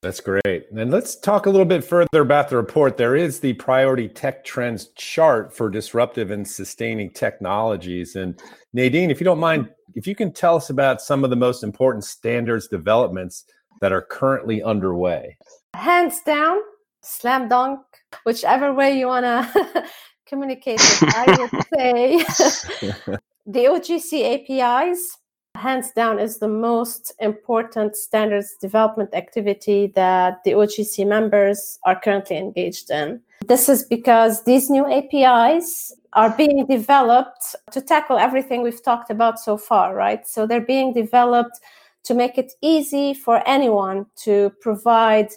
That's 0.00 0.20
great. 0.20 0.66
And 0.76 0.92
let's 0.92 1.16
talk 1.16 1.46
a 1.46 1.50
little 1.50 1.66
bit 1.66 1.82
further 1.82 2.20
about 2.20 2.50
the 2.50 2.56
report. 2.56 2.96
There 2.96 3.16
is 3.16 3.40
the 3.40 3.54
priority 3.54 4.08
tech 4.08 4.44
trends 4.44 4.90
chart 4.96 5.52
for 5.52 5.68
disruptive 5.68 6.30
and 6.30 6.46
sustaining 6.46 7.10
technologies. 7.10 8.14
And 8.14 8.40
Nadine, 8.72 9.10
if 9.10 9.20
you 9.20 9.24
don't 9.24 9.40
mind, 9.40 9.68
if 9.96 10.06
you 10.06 10.14
can 10.14 10.32
tell 10.32 10.54
us 10.54 10.70
about 10.70 11.00
some 11.00 11.24
of 11.24 11.30
the 11.30 11.36
most 11.36 11.64
important 11.64 12.04
standards 12.04 12.68
developments 12.68 13.44
that 13.80 13.92
are 13.92 14.02
currently 14.02 14.62
underway. 14.62 15.36
Hands 15.74 16.14
down, 16.24 16.58
slam 17.02 17.48
dunk, 17.48 17.80
whichever 18.24 18.72
way 18.72 18.96
you 18.96 19.08
want 19.08 19.24
to 19.24 19.84
communicate 20.28 20.80
it, 20.80 21.02
I 21.16 21.48
would 21.50 21.64
say 23.08 23.16
the 23.48 23.64
OGC 23.64 24.10
APIs 24.34 25.16
hands 25.54 25.90
down 25.92 26.18
is 26.18 26.38
the 26.38 26.48
most 26.48 27.12
important 27.18 27.96
standards 27.96 28.54
development 28.60 29.08
activity 29.14 29.90
that 29.96 30.44
the 30.44 30.52
OGC 30.52 31.06
members 31.06 31.78
are 31.84 31.98
currently 31.98 32.36
engaged 32.36 32.90
in. 32.90 33.20
This 33.46 33.70
is 33.70 33.84
because 33.84 34.44
these 34.44 34.68
new 34.68 34.86
APIs 34.86 35.92
are 36.12 36.30
being 36.36 36.66
developed 36.66 37.56
to 37.72 37.80
tackle 37.80 38.18
everything 38.18 38.62
we've 38.62 38.84
talked 38.84 39.10
about 39.10 39.40
so 39.40 39.56
far, 39.56 39.94
right? 39.94 40.28
So 40.28 40.46
they're 40.46 40.60
being 40.60 40.92
developed 40.92 41.58
to 42.04 42.14
make 42.14 42.36
it 42.36 42.52
easy 42.60 43.14
for 43.14 43.42
anyone 43.48 44.06
to 44.24 44.52
provide 44.60 45.30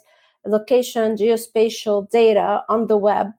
location 0.45 1.15
geospatial 1.15 2.09
data 2.11 2.63
on 2.67 2.87
the 2.87 2.97
web 2.97 3.31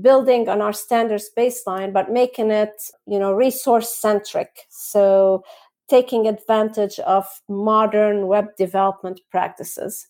building 0.00 0.48
on 0.48 0.60
our 0.60 0.72
standards 0.72 1.30
baseline 1.36 1.92
but 1.92 2.10
making 2.10 2.50
it 2.50 2.72
you 3.06 3.18
know 3.18 3.32
resource 3.32 3.96
centric 3.96 4.50
so 4.68 5.42
taking 5.90 6.28
advantage 6.28 7.00
of 7.00 7.26
modern 7.48 8.28
web 8.28 8.46
development 8.56 9.20
practices. 9.30 10.06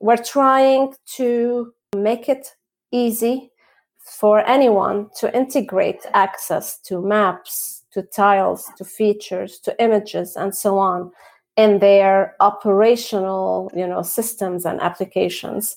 We're 0.00 0.16
trying 0.16 0.94
to 1.16 1.72
make 1.94 2.28
it 2.30 2.48
easy 2.90 3.52
for 3.98 4.44
anyone 4.46 5.10
to 5.18 5.36
integrate 5.36 6.06
access 6.14 6.78
to 6.80 7.02
maps 7.02 7.84
to 7.92 8.02
tiles 8.02 8.70
to 8.78 8.84
features 8.84 9.58
to 9.60 9.82
images 9.82 10.34
and 10.34 10.54
so 10.54 10.78
on 10.78 11.10
in 11.56 11.78
their 11.78 12.34
operational 12.40 13.70
you 13.74 13.86
know 13.86 14.02
systems 14.02 14.64
and 14.64 14.80
applications 14.80 15.76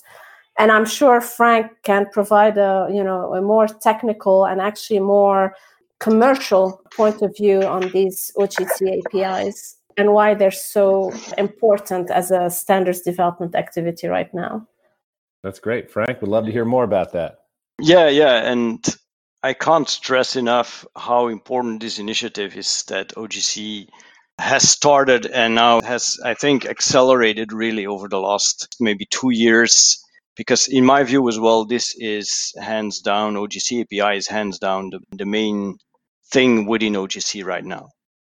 and 0.59 0.71
i'm 0.71 0.85
sure 0.85 1.21
frank 1.21 1.71
can 1.83 2.05
provide 2.11 2.57
a 2.57 2.87
you 2.91 3.03
know 3.03 3.33
a 3.33 3.41
more 3.41 3.67
technical 3.67 4.45
and 4.45 4.61
actually 4.61 4.99
more 4.99 5.55
commercial 5.99 6.81
point 6.95 7.21
of 7.21 7.35
view 7.35 7.61
on 7.63 7.89
these 7.89 8.31
ogc 8.37 8.81
apis 8.81 9.77
and 9.97 10.13
why 10.13 10.33
they're 10.33 10.51
so 10.51 11.13
important 11.37 12.09
as 12.09 12.31
a 12.31 12.49
standards 12.49 13.01
development 13.01 13.55
activity 13.55 14.07
right 14.07 14.33
now. 14.33 14.65
That's 15.43 15.59
great. 15.59 15.91
Frank 15.91 16.21
would 16.21 16.29
love 16.29 16.45
to 16.45 16.51
hear 16.51 16.65
more 16.65 16.83
about 16.83 17.11
that. 17.13 17.39
Yeah 17.79 18.09
yeah. 18.09 18.51
And 18.51 18.83
i 19.43 19.53
can't 19.53 19.89
stress 19.89 20.35
enough 20.35 20.85
how 20.95 21.27
important 21.27 21.81
this 21.81 21.97
initiative 21.97 22.55
is 22.55 22.83
that 22.83 23.09
ogc 23.15 23.87
has 24.37 24.67
started 24.67 25.25
and 25.25 25.55
now 25.55 25.81
has, 25.81 26.19
I 26.23 26.33
think, 26.33 26.65
accelerated 26.65 27.53
really 27.53 27.85
over 27.85 28.07
the 28.07 28.19
last 28.19 28.75
maybe 28.79 29.05
two 29.05 29.29
years. 29.31 30.03
Because 30.35 30.67
in 30.67 30.85
my 30.85 31.03
view 31.03 31.27
as 31.27 31.39
well, 31.39 31.65
this 31.65 31.93
is 31.97 32.53
hands 32.59 33.01
down, 33.01 33.35
OGC 33.35 33.81
API 33.81 34.17
is 34.17 34.27
hands 34.27 34.59
down 34.59 34.89
the, 34.89 34.99
the 35.11 35.25
main 35.25 35.77
thing 36.31 36.65
within 36.65 36.93
OGC 36.93 37.43
right 37.45 37.63
now. 37.63 37.89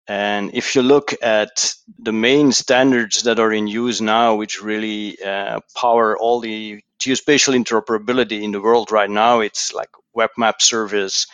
And 0.08 0.50
if 0.56 0.76
you 0.76 0.82
look 0.82 1.14
at 1.22 1.76
the 2.00 2.12
main 2.12 2.52
standards 2.52 3.24
that 3.24 3.40
are 3.40 3.54
in 3.54 3.68
use 3.68 4.02
now, 4.02 4.36
which 4.36 4.60
really 4.62 5.22
uh, 5.24 5.60
power 5.80 6.18
all 6.18 6.40
the 6.40 6.82
geospatial 7.00 7.54
interoperability 7.56 8.42
in 8.42 8.52
the 8.52 8.62
world 8.62 8.92
right 8.92 9.10
now, 9.10 9.42
it's 9.42 9.72
like 9.72 9.90
Web 10.14 10.32
Map 10.36 10.64
Service, 10.64 11.28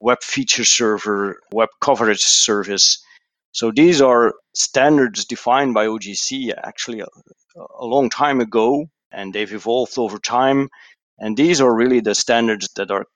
Web 0.00 0.22
Feature 0.22 0.64
Server, 0.64 1.40
Web 1.52 1.68
Coverage 1.80 2.22
Service. 2.22 3.04
So 3.52 3.70
these 3.70 4.00
are 4.00 4.32
standards 4.54 5.26
defined 5.26 5.74
by 5.74 5.86
OGC 5.86 6.54
actually 6.56 7.00
a, 7.00 7.06
a, 7.78 7.84
long 7.84 8.08
time 8.08 8.40
ago, 8.40 8.86
and 9.12 9.32
they've 9.32 9.52
evolved 9.52 9.98
over 9.98 10.18
time. 10.18 10.68
And 11.18 11.36
these 11.36 11.60
are 11.60 11.74
really 11.74 12.00
the 12.00 12.14
standards 12.14 12.68
that 12.76 12.90
are 12.90 13.06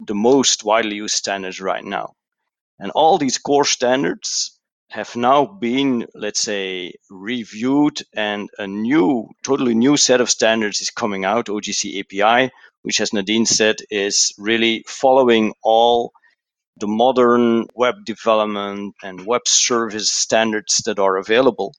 the 0.00 0.14
most 0.14 0.64
widely 0.64 0.96
used 0.96 1.14
standards 1.14 1.60
right 1.60 1.84
now. 1.84 2.14
And 2.78 2.90
all 2.92 3.18
these 3.18 3.38
core 3.38 3.64
standards 3.64 4.58
have 4.90 5.16
now 5.16 5.46
been, 5.46 6.06
let's 6.14 6.40
say, 6.40 6.94
reviewed, 7.10 8.02
and 8.14 8.50
a 8.58 8.66
new, 8.66 9.28
totally 9.42 9.74
new 9.74 9.96
set 9.96 10.20
of 10.20 10.28
standards 10.28 10.80
is 10.80 10.90
coming 10.90 11.24
out, 11.24 11.46
OGC 11.46 12.00
API, 12.00 12.50
which, 12.82 13.00
as 13.00 13.12
Nadine 13.12 13.46
said, 13.46 13.76
is 13.90 14.34
really 14.36 14.84
following 14.86 15.54
all 15.62 16.12
the 16.78 16.86
modern 16.86 17.66
web 17.74 18.04
development 18.04 18.94
and 19.02 19.26
web 19.26 19.46
service 19.46 20.10
standards 20.10 20.78
that 20.86 20.98
are 20.98 21.16
available. 21.16 21.74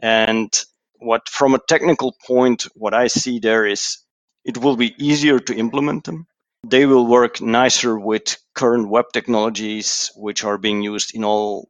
And 0.00 0.52
what, 0.98 1.28
from 1.28 1.54
a 1.54 1.60
technical 1.68 2.14
point, 2.26 2.66
what 2.74 2.94
I 2.94 3.08
see 3.08 3.38
there 3.38 3.66
is 3.66 3.98
it 4.44 4.58
will 4.58 4.76
be 4.76 4.94
easier 4.98 5.38
to 5.38 5.54
implement 5.54 6.04
them. 6.04 6.26
They 6.66 6.86
will 6.86 7.06
work 7.06 7.40
nicer 7.40 7.98
with 7.98 8.36
current 8.54 8.88
web 8.88 9.06
technologies, 9.12 10.10
which 10.16 10.44
are 10.44 10.58
being 10.58 10.82
used 10.82 11.14
in 11.14 11.24
all 11.24 11.68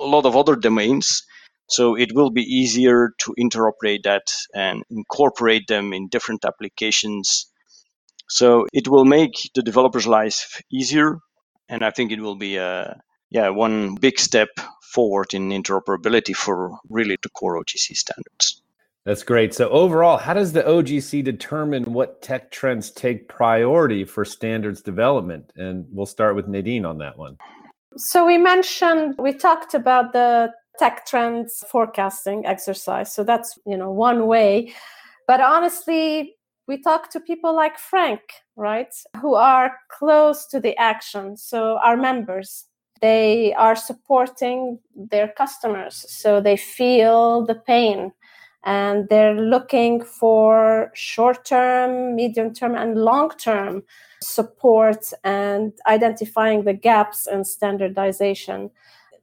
a 0.00 0.04
lot 0.04 0.26
of 0.26 0.36
other 0.36 0.56
domains. 0.56 1.22
So 1.68 1.96
it 1.96 2.12
will 2.12 2.30
be 2.30 2.42
easier 2.42 3.10
to 3.18 3.34
interoperate 3.38 4.02
that 4.04 4.32
and 4.54 4.82
incorporate 4.90 5.66
them 5.68 5.92
in 5.92 6.08
different 6.08 6.44
applications. 6.44 7.46
So 8.28 8.66
it 8.72 8.88
will 8.88 9.04
make 9.04 9.32
the 9.54 9.62
developer's 9.62 10.06
life 10.06 10.60
easier 10.70 11.18
and 11.68 11.82
I 11.82 11.90
think 11.90 12.12
it 12.12 12.20
will 12.20 12.36
be 12.36 12.56
a 12.56 13.00
yeah 13.30 13.48
one 13.48 13.94
big 13.94 14.18
step 14.18 14.48
forward 14.82 15.34
in 15.34 15.48
interoperability 15.48 16.36
for 16.36 16.78
really 16.88 17.16
the 17.22 17.30
core 17.30 17.58
OGC 17.58 17.96
standards. 17.96 18.61
That's 19.04 19.24
great. 19.24 19.52
So 19.52 19.68
overall, 19.70 20.16
how 20.16 20.34
does 20.34 20.52
the 20.52 20.62
OGC 20.62 21.24
determine 21.24 21.92
what 21.92 22.22
tech 22.22 22.52
trends 22.52 22.90
take 22.90 23.28
priority 23.28 24.04
for 24.04 24.24
standards 24.24 24.80
development? 24.80 25.52
And 25.56 25.86
we'll 25.90 26.06
start 26.06 26.36
with 26.36 26.46
Nadine 26.46 26.84
on 26.84 26.98
that 26.98 27.18
one. 27.18 27.36
So 27.96 28.24
we 28.24 28.38
mentioned 28.38 29.16
we 29.18 29.32
talked 29.32 29.74
about 29.74 30.12
the 30.12 30.52
tech 30.78 31.04
trends 31.04 31.64
forecasting 31.68 32.46
exercise. 32.46 33.12
So 33.12 33.24
that's, 33.24 33.58
you 33.66 33.76
know, 33.76 33.90
one 33.90 34.26
way. 34.26 34.72
But 35.26 35.40
honestly, 35.40 36.36
we 36.68 36.80
talk 36.80 37.10
to 37.10 37.20
people 37.20 37.54
like 37.54 37.78
Frank, 37.78 38.20
right, 38.56 38.94
who 39.20 39.34
are 39.34 39.76
close 39.90 40.46
to 40.46 40.60
the 40.60 40.76
action. 40.78 41.36
So, 41.36 41.78
our 41.82 41.96
members, 41.96 42.66
they 43.00 43.52
are 43.54 43.74
supporting 43.74 44.78
their 44.94 45.28
customers. 45.28 46.06
So, 46.08 46.40
they 46.40 46.56
feel 46.56 47.44
the 47.44 47.56
pain 47.56 48.12
and 48.64 49.08
they're 49.08 49.34
looking 49.34 50.02
for 50.04 50.90
short 50.94 51.44
term, 51.44 52.14
medium 52.14 52.54
term, 52.54 52.74
and 52.74 52.96
long 52.96 53.30
term 53.30 53.82
support 54.20 55.12
and 55.24 55.72
identifying 55.86 56.64
the 56.64 56.72
gaps 56.72 57.26
in 57.26 57.44
standardization. 57.44 58.70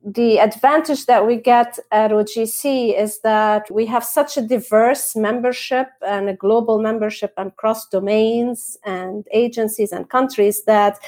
The 0.04 0.40
advantage 0.40 1.08
that 1.08 1.28
we 1.28 1.36
get 1.36 1.78
at 1.92 2.12
OGC 2.12 2.98
is 2.98 3.20
that 3.20 3.70
we 3.70 3.86
have 3.88 4.04
such 4.04 4.38
a 4.38 4.42
diverse 4.42 5.14
membership 5.14 5.90
and 6.06 6.30
a 6.30 6.34
global 6.34 6.82
membership 6.82 7.34
and 7.36 7.56
cross 7.58 7.86
domains 7.88 8.78
and 8.86 9.28
agencies 9.34 9.92
and 9.92 10.10
countries 10.10 10.64
that 10.64 11.00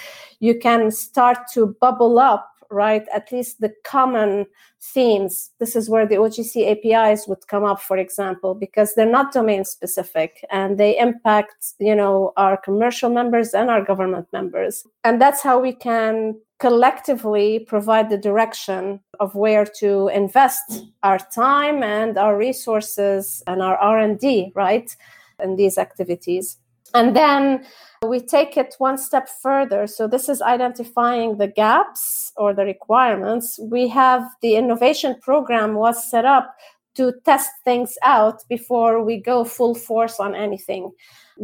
you 0.41 0.59
can 0.59 0.91
start 0.91 1.37
to 1.53 1.67
bubble 1.79 2.19
up 2.19 2.50
right? 2.71 3.05
At 3.13 3.31
least 3.31 3.61
the 3.61 3.73
common 3.83 4.45
themes. 4.81 5.51
This 5.59 5.75
is 5.75 5.89
where 5.89 6.07
the 6.07 6.15
OGC 6.15 6.71
APIs 6.71 7.27
would 7.27 7.47
come 7.47 7.63
up, 7.63 7.81
for 7.81 7.97
example, 7.97 8.55
because 8.55 8.95
they're 8.95 9.05
not 9.05 9.33
domain 9.33 9.63
specific 9.65 10.45
and 10.49 10.77
they 10.77 10.97
impact, 10.97 11.73
you 11.79 11.95
know, 11.95 12.33
our 12.37 12.57
commercial 12.57 13.09
members 13.09 13.53
and 13.53 13.69
our 13.69 13.83
government 13.83 14.27
members. 14.33 14.85
And 15.03 15.21
that's 15.21 15.41
how 15.41 15.59
we 15.59 15.73
can 15.73 16.35
collectively 16.59 17.59
provide 17.59 18.09
the 18.09 18.17
direction 18.17 18.99
of 19.19 19.33
where 19.33 19.65
to 19.65 20.07
invest 20.09 20.85
our 21.01 21.17
time 21.17 21.81
and 21.81 22.17
our 22.17 22.37
resources 22.37 23.41
and 23.47 23.61
our 23.61 23.77
R&D, 23.77 24.51
right, 24.55 24.95
in 25.43 25.55
these 25.55 25.77
activities. 25.77 26.57
And 26.93 27.15
then 27.15 27.65
we 28.07 28.19
take 28.19 28.57
it 28.57 28.75
one 28.79 28.97
step 28.97 29.29
further. 29.29 29.87
So, 29.87 30.07
this 30.07 30.27
is 30.27 30.41
identifying 30.41 31.37
the 31.37 31.47
gaps 31.47 32.31
or 32.35 32.53
the 32.53 32.65
requirements. 32.65 33.59
We 33.61 33.87
have 33.89 34.23
the 34.41 34.55
innovation 34.55 35.15
program 35.21 35.75
was 35.75 36.09
set 36.09 36.25
up 36.25 36.55
to 36.95 37.13
test 37.25 37.51
things 37.63 37.97
out 38.03 38.43
before 38.49 39.03
we 39.03 39.17
go 39.17 39.45
full 39.45 39.75
force 39.75 40.19
on 40.19 40.35
anything. 40.35 40.91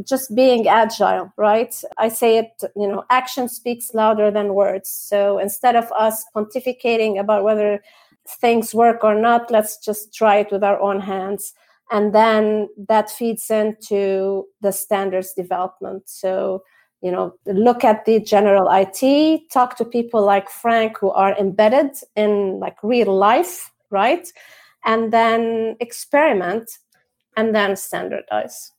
Just 0.04 0.36
being 0.36 0.68
agile, 0.68 1.32
right? 1.38 1.74
I 1.98 2.10
say 2.10 2.38
it, 2.38 2.64
you 2.76 2.88
know, 2.88 3.06
action 3.10 3.48
speaks 3.48 3.94
louder 3.94 4.30
than 4.32 4.54
words. 4.54 4.90
So, 4.90 5.38
instead 5.38 5.76
of 5.76 5.92
us 5.92 6.26
pontificating 6.36 7.20
about 7.20 7.44
whether 7.44 7.82
things 8.42 8.74
work 8.74 9.04
or 9.04 9.16
not, 9.16 9.52
let's 9.52 9.78
just 9.78 10.14
try 10.14 10.38
it 10.38 10.52
with 10.52 10.64
our 10.64 10.80
own 10.82 11.00
hands 11.00 11.54
and 11.92 12.14
then 12.14 12.70
that 12.88 13.10
feeds 13.10 13.50
into 13.50 14.46
the 14.62 14.72
standards 14.72 15.34
development. 15.34 16.04
So 16.06 16.64
you 17.02 17.12
know 17.12 17.36
look 17.46 17.84
at 17.84 18.06
the 18.06 18.20
general 18.20 18.68
it 18.72 19.42
talk 19.52 19.78
to 19.78 19.86
people 19.86 20.26
like 20.26 20.50
frank 20.50 20.98
who 20.98 21.12
are 21.12 21.38
embedded 21.38 21.92
in 22.16 22.60
like 22.60 22.76
real 22.82 23.16
life 23.16 23.72
right? 23.90 24.28
And 24.86 25.12
then 25.12 25.76
experiment 25.80 26.70
and 27.36 27.54
then 27.54 27.76
standardize. 27.76 28.72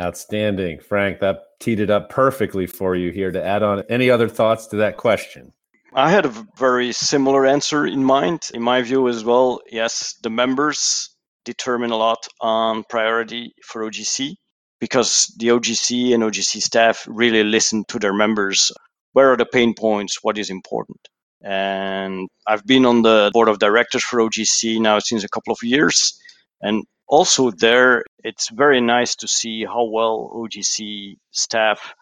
Outstanding. 0.00 0.80
Frank 0.80 1.20
that 1.20 1.42
teed 1.60 1.80
it 1.80 1.90
up 1.90 2.08
perfectly 2.08 2.66
for 2.66 2.94
you 2.94 3.10
here 3.10 3.32
to 3.32 3.44
add 3.44 3.62
on. 3.62 3.82
Any 3.88 4.10
other 4.10 4.28
thoughts 4.28 4.66
to 4.68 4.76
that 4.76 4.96
question? 4.96 5.52
I 5.94 6.10
had 6.10 6.26
a 6.26 6.46
very 6.56 6.92
similar 6.92 7.46
answer 7.46 7.86
in 7.86 8.04
mind. 8.04 8.42
In 8.54 8.62
my 8.62 8.82
view, 8.82 9.08
as 9.08 9.24
well, 9.24 9.60
yes, 9.70 10.14
the 10.22 10.30
members 10.30 11.10
determine 11.48 11.92
a 11.92 11.96
lot 11.96 12.28
on 12.40 12.84
priority 12.84 13.52
for 13.64 13.82
OGC 13.82 14.34
because 14.80 15.34
the 15.38 15.48
OGC 15.48 16.12
and 16.12 16.22
OGC 16.22 16.60
staff 16.60 17.06
really 17.08 17.42
listen 17.42 17.84
to 17.88 17.98
their 17.98 18.12
members. 18.12 18.70
Where 19.14 19.32
are 19.32 19.36
the 19.36 19.46
pain 19.46 19.72
points? 19.74 20.18
What 20.22 20.36
is 20.36 20.50
important? 20.50 21.00
And 21.42 22.28
I've 22.46 22.66
been 22.66 22.84
on 22.84 23.02
the 23.02 23.30
board 23.32 23.48
of 23.48 23.58
directors 23.58 24.04
for 24.04 24.20
OGC 24.20 24.78
now 24.80 24.98
since 24.98 25.24
a 25.24 25.28
couple 25.28 25.52
of 25.52 25.62
years. 25.62 26.18
And 26.60 26.84
also 27.08 27.50
there, 27.50 28.04
it's 28.24 28.50
very 28.50 28.80
nice 28.80 29.16
to 29.16 29.28
see 29.28 29.64
how 29.64 29.84
well 29.84 30.30
OGC 30.34 31.16
staff 31.30 31.94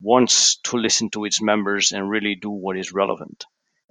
wants 0.00 0.58
to 0.64 0.76
listen 0.76 1.08
to 1.10 1.24
its 1.24 1.40
members 1.40 1.92
and 1.92 2.10
really 2.10 2.34
do 2.34 2.50
what 2.50 2.76
is 2.76 2.92
relevant. 2.92 3.44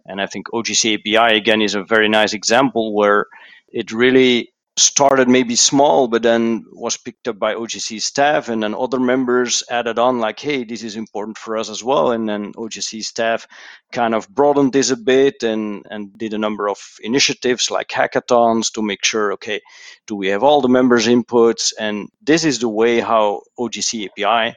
And 0.05 0.21
I 0.21 0.25
think 0.25 0.47
OGC 0.53 0.99
API 0.99 1.37
again 1.37 1.61
is 1.61 1.75
a 1.75 1.83
very 1.83 2.09
nice 2.09 2.33
example 2.33 2.93
where 2.93 3.25
it 3.69 3.91
really 3.91 4.49
started 4.77 5.27
maybe 5.27 5.55
small, 5.55 6.07
but 6.07 6.21
then 6.21 6.65
was 6.71 6.97
picked 6.97 7.27
up 7.27 7.39
by 7.39 7.55
OGC 7.55 7.99
staff, 7.99 8.47
and 8.47 8.61
then 8.61 8.75
other 8.75 8.99
members 8.99 9.63
added 9.69 9.97
on, 9.97 10.19
like, 10.19 10.39
hey, 10.39 10.63
this 10.63 10.83
is 10.83 10.95
important 10.95 11.37
for 11.37 11.57
us 11.57 11.69
as 11.69 11.83
well. 11.83 12.11
And 12.11 12.29
then 12.29 12.53
OGC 12.53 13.03
staff 13.03 13.47
kind 13.91 14.13
of 14.13 14.29
broadened 14.29 14.73
this 14.73 14.91
a 14.91 14.97
bit 14.97 15.41
and, 15.41 15.85
and 15.89 16.15
did 16.15 16.33
a 16.33 16.37
number 16.37 16.69
of 16.69 16.77
initiatives 17.01 17.71
like 17.71 17.87
hackathons 17.89 18.71
to 18.73 18.83
make 18.83 19.03
sure, 19.03 19.33
okay, 19.33 19.61
do 20.05 20.15
we 20.15 20.27
have 20.27 20.43
all 20.43 20.61
the 20.61 20.69
members' 20.69 21.07
inputs? 21.07 21.73
And 21.77 22.09
this 22.21 22.45
is 22.45 22.59
the 22.59 22.69
way 22.69 22.99
how 22.99 23.41
OGC 23.59 24.09
API, 24.09 24.55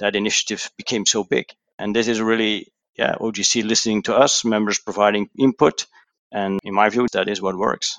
that 0.00 0.16
initiative 0.16 0.68
became 0.76 1.06
so 1.06 1.22
big. 1.22 1.46
And 1.78 1.94
this 1.94 2.08
is 2.08 2.20
really, 2.20 2.72
yeah, 2.98 3.14
OGC 3.20 3.64
listening 3.64 4.02
to 4.02 4.16
us, 4.16 4.44
members 4.44 4.80
providing 4.80 5.30
input. 5.38 5.86
And 6.32 6.58
in 6.64 6.74
my 6.74 6.88
view, 6.88 7.06
that 7.12 7.28
is 7.28 7.40
what 7.40 7.56
works. 7.56 7.98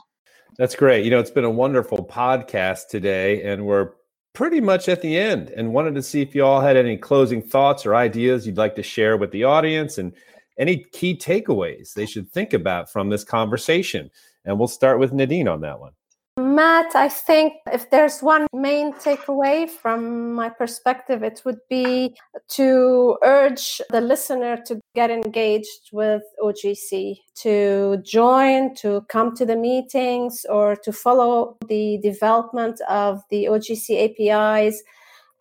That's 0.57 0.75
great. 0.75 1.05
You 1.05 1.11
know, 1.11 1.19
it's 1.19 1.31
been 1.31 1.45
a 1.45 1.49
wonderful 1.49 2.05
podcast 2.05 2.87
today, 2.89 3.41
and 3.43 3.65
we're 3.65 3.91
pretty 4.33 4.61
much 4.61 4.89
at 4.89 5.01
the 5.01 5.17
end. 5.17 5.49
And 5.49 5.73
wanted 5.73 5.95
to 5.95 6.03
see 6.03 6.21
if 6.21 6.35
you 6.35 6.45
all 6.45 6.61
had 6.61 6.77
any 6.77 6.97
closing 6.97 7.41
thoughts 7.41 7.85
or 7.85 7.95
ideas 7.95 8.45
you'd 8.45 8.57
like 8.57 8.75
to 8.75 8.83
share 8.83 9.17
with 9.17 9.31
the 9.31 9.43
audience 9.43 9.97
and 9.97 10.13
any 10.57 10.85
key 10.91 11.17
takeaways 11.17 11.93
they 11.93 12.05
should 12.05 12.29
think 12.29 12.53
about 12.53 12.91
from 12.91 13.09
this 13.09 13.23
conversation. 13.23 14.09
And 14.45 14.57
we'll 14.57 14.67
start 14.67 14.99
with 14.99 15.13
Nadine 15.13 15.47
on 15.47 15.61
that 15.61 15.79
one. 15.79 15.93
Matt, 16.37 16.95
I 16.95 17.09
think 17.09 17.53
if 17.73 17.89
there's 17.89 18.21
one 18.21 18.47
main 18.53 18.93
takeaway 18.93 19.69
from 19.69 20.33
my 20.33 20.49
perspective, 20.49 21.23
it 21.23 21.41
would 21.43 21.59
be 21.69 22.15
to 22.49 23.17
urge 23.21 23.81
the 23.89 23.99
listener 23.99 24.57
to 24.65 24.79
get 24.95 25.11
engaged 25.11 25.89
with 25.91 26.21
OGC, 26.41 27.17
to 27.35 27.97
join, 28.03 28.73
to 28.75 29.05
come 29.09 29.35
to 29.35 29.45
the 29.45 29.57
meetings, 29.57 30.45
or 30.49 30.75
to 30.77 30.93
follow 30.93 31.57
the 31.67 31.99
development 32.01 32.79
of 32.87 33.21
the 33.29 33.45
OGC 33.45 34.15
APIs 34.31 34.81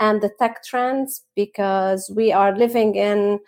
and 0.00 0.20
the 0.20 0.30
tech 0.40 0.64
trends, 0.64 1.22
because 1.36 2.10
we 2.16 2.32
are 2.32 2.56
living 2.56 2.96
in 2.96 3.38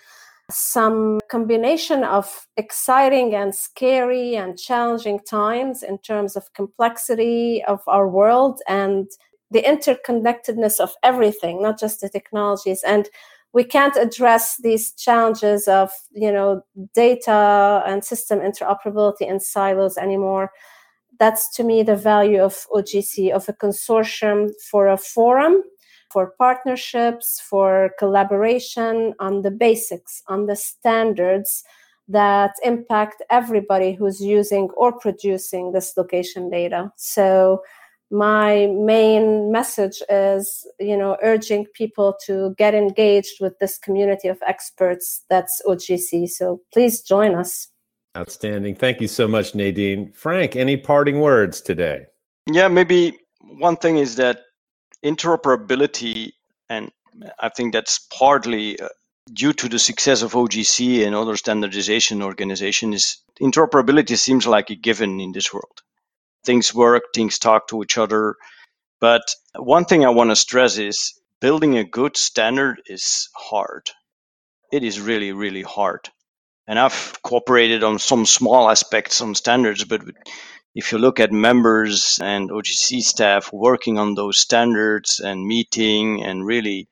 some 0.52 1.20
combination 1.30 2.04
of 2.04 2.46
exciting 2.56 3.34
and 3.34 3.54
scary 3.54 4.36
and 4.36 4.58
challenging 4.58 5.20
times 5.20 5.82
in 5.82 5.98
terms 5.98 6.36
of 6.36 6.52
complexity 6.54 7.62
of 7.66 7.80
our 7.86 8.08
world 8.08 8.60
and 8.68 9.08
the 9.50 9.62
interconnectedness 9.62 10.80
of 10.80 10.92
everything 11.02 11.60
not 11.62 11.78
just 11.78 12.00
the 12.00 12.08
technologies. 12.08 12.82
And 12.84 13.08
we 13.52 13.64
can't 13.64 13.96
address 13.96 14.56
these 14.62 14.92
challenges 14.92 15.68
of 15.68 15.90
you 16.12 16.32
know 16.32 16.62
data 16.94 17.82
and 17.86 18.04
system 18.04 18.40
interoperability 18.40 19.28
in 19.28 19.40
silos 19.40 19.96
anymore. 19.98 20.50
That's 21.18 21.54
to 21.56 21.64
me 21.64 21.82
the 21.82 21.96
value 21.96 22.40
of 22.40 22.66
ogc 22.72 23.30
of 23.30 23.48
a 23.48 23.52
consortium 23.52 24.50
for 24.70 24.88
a 24.88 24.96
forum 24.96 25.62
for 26.12 26.34
partnerships, 26.38 27.40
for 27.40 27.90
collaboration 27.98 29.14
on 29.18 29.42
the 29.42 29.50
basics, 29.50 30.22
on 30.28 30.46
the 30.46 30.56
standards 30.56 31.64
that 32.08 32.52
impact 32.62 33.22
everybody 33.30 33.92
who's 33.92 34.20
using 34.20 34.68
or 34.76 34.92
producing 34.92 35.72
this 35.72 35.96
location 35.96 36.50
data. 36.50 36.92
So 36.96 37.62
my 38.10 38.66
main 38.66 39.50
message 39.50 40.02
is, 40.10 40.66
you 40.78 40.96
know, 40.96 41.16
urging 41.22 41.64
people 41.74 42.14
to 42.26 42.54
get 42.58 42.74
engaged 42.74 43.40
with 43.40 43.58
this 43.58 43.78
community 43.78 44.28
of 44.28 44.38
experts 44.46 45.24
that's 45.30 45.62
OGC. 45.66 46.28
So 46.28 46.60
please 46.72 47.00
join 47.00 47.34
us. 47.34 47.68
Outstanding. 48.14 48.74
Thank 48.74 49.00
you 49.00 49.08
so 49.08 49.26
much, 49.26 49.54
Nadine. 49.54 50.12
Frank, 50.12 50.56
any 50.56 50.76
parting 50.76 51.20
words 51.20 51.62
today? 51.62 52.04
Yeah, 52.50 52.68
maybe 52.68 53.18
one 53.58 53.76
thing 53.76 53.96
is 53.96 54.16
that 54.16 54.40
interoperability, 55.04 56.32
and 56.68 56.90
I 57.40 57.50
think 57.50 57.72
that's 57.72 57.98
partly 58.00 58.80
uh, 58.80 58.88
due 59.32 59.52
to 59.54 59.68
the 59.68 59.78
success 59.78 60.22
of 60.22 60.32
OGC 60.32 61.06
and 61.06 61.14
other 61.14 61.36
standardization 61.36 62.22
organizations, 62.22 63.18
interoperability 63.40 64.18
seems 64.18 64.46
like 64.46 64.70
a 64.70 64.76
given 64.76 65.20
in 65.20 65.32
this 65.32 65.52
world. 65.52 65.82
Things 66.44 66.74
work, 66.74 67.04
things 67.14 67.38
talk 67.38 67.68
to 67.68 67.82
each 67.82 67.98
other. 67.98 68.36
But 69.00 69.22
one 69.56 69.84
thing 69.86 70.04
I 70.04 70.10
want 70.10 70.30
to 70.30 70.36
stress 70.36 70.78
is 70.78 71.14
building 71.40 71.78
a 71.78 71.84
good 71.84 72.16
standard 72.16 72.82
is 72.86 73.28
hard. 73.34 73.90
It 74.72 74.84
is 74.84 75.00
really, 75.00 75.32
really 75.32 75.62
hard. 75.62 76.10
And 76.66 76.78
I've 76.78 77.18
cooperated 77.22 77.84
on 77.84 77.98
some 77.98 78.26
small 78.26 78.70
aspects 78.70 79.20
on 79.22 79.34
standards, 79.34 79.84
but 79.84 80.02
if 80.74 80.92
you 80.92 80.98
look 80.98 81.20
at 81.20 81.32
members 81.32 82.18
and 82.22 82.50
OGC 82.50 83.02
staff 83.02 83.52
working 83.52 83.98
on 83.98 84.14
those 84.14 84.38
standards 84.38 85.20
and 85.20 85.46
meeting 85.46 86.22
and 86.22 86.46
really 86.46 86.88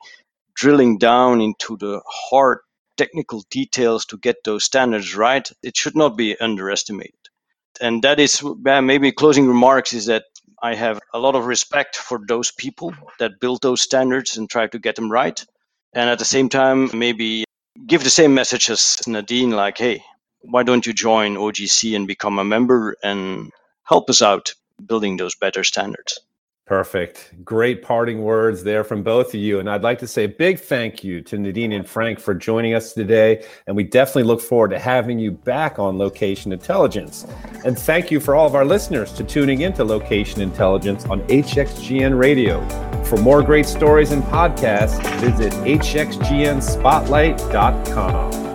drilling 0.55 0.99
down 0.99 1.41
into 1.41 1.76
the 1.76 2.03
hard 2.07 2.59
technical 2.97 3.43
details 3.51 4.05
to 4.07 4.18
get 4.18 4.45
those 4.45 4.64
standards 4.64 5.16
right, 5.16 5.51
it 5.62 5.76
should 5.76 5.97
not 5.97 6.16
be 6.16 6.39
underestimated. 6.39 7.14
And 7.81 8.03
that 8.03 8.20
is 8.20 8.45
maybe 8.62 9.12
closing 9.12 9.49
remarks 9.49 9.95
is 9.95 10.07
that 10.07 10.24
I 10.62 10.74
have 10.74 11.01
a 11.14 11.18
lot 11.18 11.35
of 11.35 11.47
respect 11.47 11.97
for 11.97 12.20
those 12.28 12.51
people 12.51 12.93
that 13.18 13.41
build 13.41 13.62
those 13.62 13.81
standards 13.81 14.37
and 14.37 14.51
try 14.51 14.66
to 14.66 14.78
get 14.78 14.97
them 14.97 15.11
right. 15.11 15.43
And 15.95 16.11
at 16.11 16.18
the 16.18 16.26
same 16.26 16.51
time, 16.51 16.91
maybe 16.93 17.45
give 17.87 18.05
the 18.05 18.11
same 18.11 18.35
message 18.35 18.68
as 18.68 19.01
Nadine, 19.07 19.53
like, 19.53 19.78
hey, 19.78 20.05
why 20.43 20.62
don't 20.62 20.87
you 20.87 20.93
join 20.93 21.37
OGC 21.37 21.97
and 21.97 22.07
become 22.07 22.39
a 22.39 22.45
member 22.45 22.97
and 23.03 23.51
help 23.91 24.09
us 24.09 24.22
out 24.22 24.55
building 24.86 25.18
those 25.18 25.34
better 25.34 25.64
standards. 25.64 26.20
Perfect. 26.64 27.34
Great 27.45 27.82
parting 27.82 28.22
words 28.22 28.62
there 28.62 28.84
from 28.84 29.03
both 29.03 29.30
of 29.30 29.41
you. 29.41 29.59
And 29.59 29.68
I'd 29.68 29.82
like 29.82 29.99
to 29.99 30.07
say 30.07 30.22
a 30.22 30.28
big 30.28 30.61
thank 30.61 31.03
you 31.03 31.20
to 31.22 31.36
Nadine 31.36 31.72
and 31.72 31.84
Frank 31.84 32.20
for 32.20 32.32
joining 32.32 32.74
us 32.74 32.93
today. 32.93 33.45
And 33.66 33.74
we 33.74 33.82
definitely 33.82 34.22
look 34.22 34.41
forward 34.41 34.70
to 34.70 34.78
having 34.78 35.18
you 35.18 35.32
back 35.32 35.80
on 35.80 35.99
Location 35.99 36.53
Intelligence. 36.53 37.26
And 37.64 37.76
thank 37.76 38.12
you 38.12 38.20
for 38.20 38.36
all 38.36 38.47
of 38.47 38.55
our 38.55 38.64
listeners 38.64 39.12
to 39.14 39.24
tuning 39.24 39.62
into 39.62 39.82
Location 39.82 40.41
Intelligence 40.41 41.07
on 41.07 41.22
HXGN 41.22 42.16
Radio. 42.16 42.64
For 43.03 43.16
more 43.16 43.43
great 43.43 43.66
stories 43.66 44.12
and 44.12 44.22
podcasts, 44.22 45.03
visit 45.18 45.53
hxgnspotlight.com. 45.64 48.49